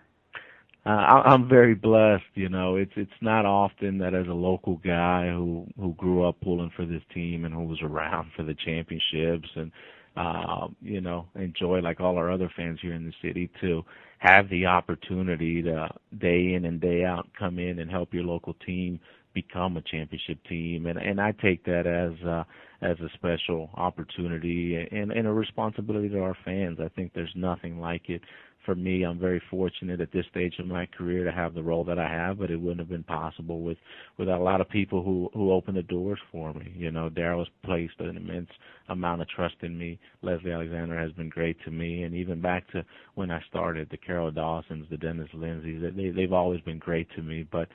Uh, 0.85 0.89
I'm 0.89 1.47
very 1.47 1.75
blessed. 1.75 2.25
You 2.33 2.49
know, 2.49 2.75
it's 2.75 2.91
it's 2.97 3.11
not 3.21 3.45
often 3.45 3.97
that 3.99 4.13
as 4.13 4.27
a 4.27 4.33
local 4.33 4.77
guy 4.83 5.29
who 5.29 5.65
who 5.79 5.93
grew 5.93 6.27
up 6.27 6.35
pulling 6.41 6.71
for 6.75 6.85
this 6.85 7.01
team 7.13 7.45
and 7.45 7.53
who 7.53 7.63
was 7.63 7.81
around 7.81 8.31
for 8.35 8.43
the 8.43 8.55
championships 8.65 9.47
and 9.55 9.71
uh, 10.17 10.67
you 10.81 10.99
know 10.99 11.25
enjoy 11.35 11.79
like 11.79 12.01
all 12.01 12.17
our 12.17 12.29
other 12.29 12.51
fans 12.55 12.79
here 12.81 12.93
in 12.93 13.05
the 13.05 13.13
city 13.27 13.49
to 13.61 13.83
have 14.19 14.49
the 14.49 14.65
opportunity 14.65 15.61
to 15.61 15.89
day 16.19 16.53
in 16.53 16.65
and 16.65 16.81
day 16.81 17.05
out 17.05 17.27
come 17.37 17.59
in 17.59 17.79
and 17.79 17.89
help 17.89 18.13
your 18.13 18.23
local 18.23 18.53
team 18.65 18.99
become 19.33 19.77
a 19.77 19.81
championship 19.81 20.37
team 20.47 20.85
and 20.85 20.97
and 20.99 21.19
I 21.19 21.31
take 21.31 21.63
that 21.65 21.87
as 21.87 22.25
uh 22.27 22.43
as 22.81 22.99
a 22.99 23.09
special 23.15 23.69
opportunity 23.75 24.75
and 24.91 25.11
and 25.11 25.27
a 25.27 25.31
responsibility 25.31 26.09
to 26.09 26.19
our 26.21 26.37
fans. 26.45 26.79
I 26.83 26.89
think 26.89 27.13
there's 27.13 27.33
nothing 27.35 27.79
like 27.79 28.09
it 28.09 28.21
for 28.65 28.75
me. 28.75 29.03
I'm 29.03 29.19
very 29.19 29.41
fortunate 29.49 30.01
at 30.01 30.11
this 30.11 30.25
stage 30.31 30.55
of 30.59 30.67
my 30.67 30.85
career 30.85 31.23
to 31.23 31.31
have 31.31 31.53
the 31.53 31.63
role 31.63 31.83
that 31.85 31.99
I 31.99 32.07
have, 32.07 32.39
but 32.39 32.51
it 32.51 32.57
wouldn't 32.59 32.79
have 32.79 32.89
been 32.89 33.03
possible 33.03 33.61
with 33.61 33.77
without 34.17 34.39
a 34.39 34.43
lot 34.43 34.61
of 34.61 34.69
people 34.69 35.03
who 35.03 35.29
who 35.33 35.51
opened 35.51 35.77
the 35.77 35.83
doors 35.83 36.19
for 36.31 36.53
me. 36.53 36.73
You 36.75 36.91
know, 36.91 37.09
Daryl 37.09 37.39
has 37.39 37.47
placed 37.63 37.99
an 37.99 38.17
immense 38.17 38.49
amount 38.89 39.21
of 39.21 39.29
trust 39.29 39.55
in 39.61 39.77
me. 39.77 39.99
Leslie 40.21 40.51
Alexander 40.51 40.99
has 40.99 41.11
been 41.13 41.29
great 41.29 41.57
to 41.65 41.71
me, 41.71 42.03
and 42.03 42.13
even 42.15 42.41
back 42.41 42.69
to 42.71 42.83
when 43.15 43.31
I 43.31 43.41
started, 43.49 43.87
the 43.89 43.97
Carroll 43.97 44.31
Dawsons, 44.31 44.87
the 44.89 44.97
Dennis 44.97 45.29
Lindseys, 45.33 45.81
they 45.95 46.09
they've 46.09 46.33
always 46.33 46.61
been 46.61 46.79
great 46.79 47.07
to 47.15 47.21
me. 47.21 47.47
But 47.51 47.69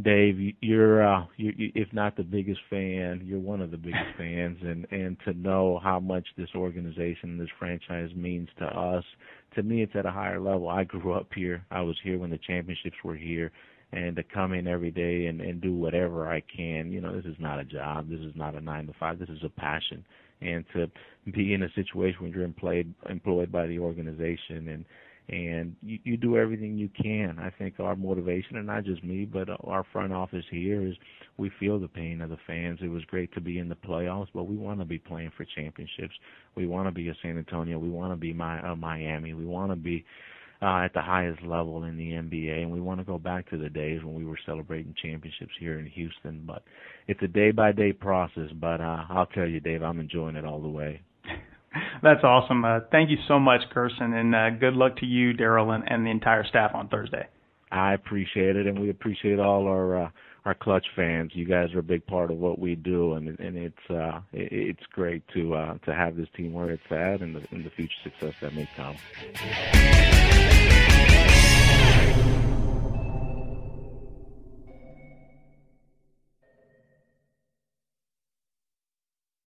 Dave, 0.00 0.54
you're 0.60 1.02
uh, 1.02 1.24
you, 1.36 1.52
if 1.74 1.92
not 1.92 2.16
the 2.16 2.22
biggest 2.22 2.60
fan, 2.70 3.20
you're 3.24 3.40
one 3.40 3.60
of 3.60 3.72
the 3.72 3.76
biggest 3.76 4.04
fans, 4.16 4.58
and 4.62 4.86
and 4.92 5.16
to 5.24 5.32
know 5.32 5.80
how 5.82 5.98
much 5.98 6.26
this 6.36 6.50
organization, 6.54 7.36
this 7.36 7.48
franchise 7.58 8.10
means 8.14 8.48
to 8.58 8.64
us, 8.64 9.04
to 9.56 9.62
me, 9.64 9.82
it's 9.82 9.96
at 9.96 10.06
a 10.06 10.10
higher 10.10 10.40
level. 10.40 10.68
I 10.68 10.84
grew 10.84 11.14
up 11.14 11.28
here. 11.34 11.64
I 11.72 11.80
was 11.80 11.96
here 12.04 12.18
when 12.18 12.30
the 12.30 12.38
championships 12.38 12.96
were 13.02 13.16
here, 13.16 13.50
and 13.92 14.14
to 14.14 14.22
come 14.22 14.52
in 14.52 14.68
every 14.68 14.92
day 14.92 15.26
and 15.26 15.40
and 15.40 15.60
do 15.60 15.74
whatever 15.74 16.28
I 16.28 16.42
can. 16.42 16.92
You 16.92 17.00
know, 17.00 17.16
this 17.16 17.24
is 17.24 17.36
not 17.40 17.58
a 17.58 17.64
job. 17.64 18.08
This 18.08 18.20
is 18.20 18.36
not 18.36 18.54
a 18.54 18.60
nine 18.60 18.86
to 18.86 18.92
five. 19.00 19.18
This 19.18 19.30
is 19.30 19.42
a 19.42 19.48
passion, 19.48 20.04
and 20.40 20.64
to 20.74 20.88
be 21.32 21.54
in 21.54 21.64
a 21.64 21.72
situation 21.74 22.20
where 22.20 22.30
you're 22.30 22.44
employed 22.44 22.94
employed 23.10 23.50
by 23.50 23.66
the 23.66 23.80
organization 23.80 24.68
and 24.68 24.84
and 25.28 25.76
you, 25.82 25.98
you 26.04 26.16
do 26.16 26.38
everything 26.38 26.78
you 26.78 26.88
can. 27.00 27.38
I 27.38 27.50
think 27.50 27.74
our 27.80 27.94
motivation, 27.94 28.56
and 28.56 28.66
not 28.66 28.84
just 28.84 29.04
me, 29.04 29.26
but 29.26 29.48
our 29.64 29.84
front 29.92 30.12
office 30.12 30.44
here, 30.50 30.86
is 30.86 30.94
we 31.36 31.50
feel 31.60 31.78
the 31.78 31.88
pain 31.88 32.22
of 32.22 32.30
the 32.30 32.38
fans. 32.46 32.78
It 32.82 32.88
was 32.88 33.04
great 33.04 33.32
to 33.34 33.40
be 33.40 33.58
in 33.58 33.68
the 33.68 33.74
playoffs, 33.74 34.28
but 34.34 34.44
we 34.44 34.56
want 34.56 34.80
to 34.80 34.86
be 34.86 34.98
playing 34.98 35.32
for 35.36 35.44
championships. 35.54 36.14
We 36.54 36.66
want 36.66 36.88
to 36.88 36.92
be 36.92 37.08
a 37.08 37.14
San 37.22 37.36
Antonio. 37.36 37.78
We 37.78 37.90
want 37.90 38.12
to 38.12 38.16
be 38.16 38.32
my 38.32 38.60
uh, 38.60 38.74
Miami. 38.74 39.34
We 39.34 39.44
want 39.44 39.70
to 39.70 39.76
be 39.76 40.04
uh, 40.62 40.78
at 40.84 40.94
the 40.94 41.02
highest 41.02 41.42
level 41.42 41.84
in 41.84 41.96
the 41.98 42.12
NBA, 42.12 42.62
and 42.62 42.72
we 42.72 42.80
want 42.80 42.98
to 43.00 43.04
go 43.04 43.18
back 43.18 43.48
to 43.50 43.58
the 43.58 43.68
days 43.68 44.02
when 44.02 44.14
we 44.14 44.24
were 44.24 44.38
celebrating 44.46 44.94
championships 45.00 45.52
here 45.60 45.78
in 45.78 45.86
Houston. 45.86 46.42
But 46.46 46.62
it's 47.06 47.22
a 47.22 47.28
day 47.28 47.50
by 47.50 47.72
day 47.72 47.92
process. 47.92 48.50
But 48.54 48.80
uh, 48.80 49.04
I'll 49.10 49.26
tell 49.26 49.46
you, 49.46 49.60
Dave, 49.60 49.82
I'm 49.82 50.00
enjoying 50.00 50.36
it 50.36 50.46
all 50.46 50.62
the 50.62 50.68
way. 50.68 51.02
That's 52.02 52.24
awesome. 52.24 52.64
Uh, 52.64 52.80
thank 52.90 53.10
you 53.10 53.18
so 53.26 53.38
much, 53.38 53.60
Gersson, 53.74 54.14
and 54.14 54.34
uh, 54.34 54.50
good 54.50 54.74
luck 54.74 54.96
to 54.98 55.06
you, 55.06 55.32
Daryl, 55.32 55.74
and, 55.74 55.84
and 55.86 56.06
the 56.06 56.10
entire 56.10 56.44
staff 56.46 56.72
on 56.74 56.88
Thursday. 56.88 57.26
I 57.70 57.94
appreciate 57.94 58.56
it, 58.56 58.66
and 58.66 58.78
we 58.78 58.90
appreciate 58.90 59.38
all 59.38 59.66
our 59.66 60.04
uh, 60.04 60.10
our 60.44 60.54
clutch 60.54 60.86
fans. 60.96 61.32
You 61.34 61.44
guys 61.44 61.74
are 61.74 61.80
a 61.80 61.82
big 61.82 62.06
part 62.06 62.30
of 62.30 62.38
what 62.38 62.58
we 62.58 62.74
do, 62.74 63.14
and 63.14 63.38
and 63.38 63.56
it's 63.56 63.90
uh, 63.90 64.20
it's 64.32 64.80
great 64.92 65.22
to 65.34 65.54
uh, 65.54 65.78
to 65.84 65.94
have 65.94 66.16
this 66.16 66.28
team 66.36 66.54
where 66.54 66.70
it's 66.70 66.82
at, 66.90 67.20
and 67.20 67.36
the, 67.36 67.46
and 67.50 67.64
the 67.64 67.70
future 67.70 67.92
success 68.02 68.34
that 68.40 68.54
may 68.54 68.68
come. 68.74 68.96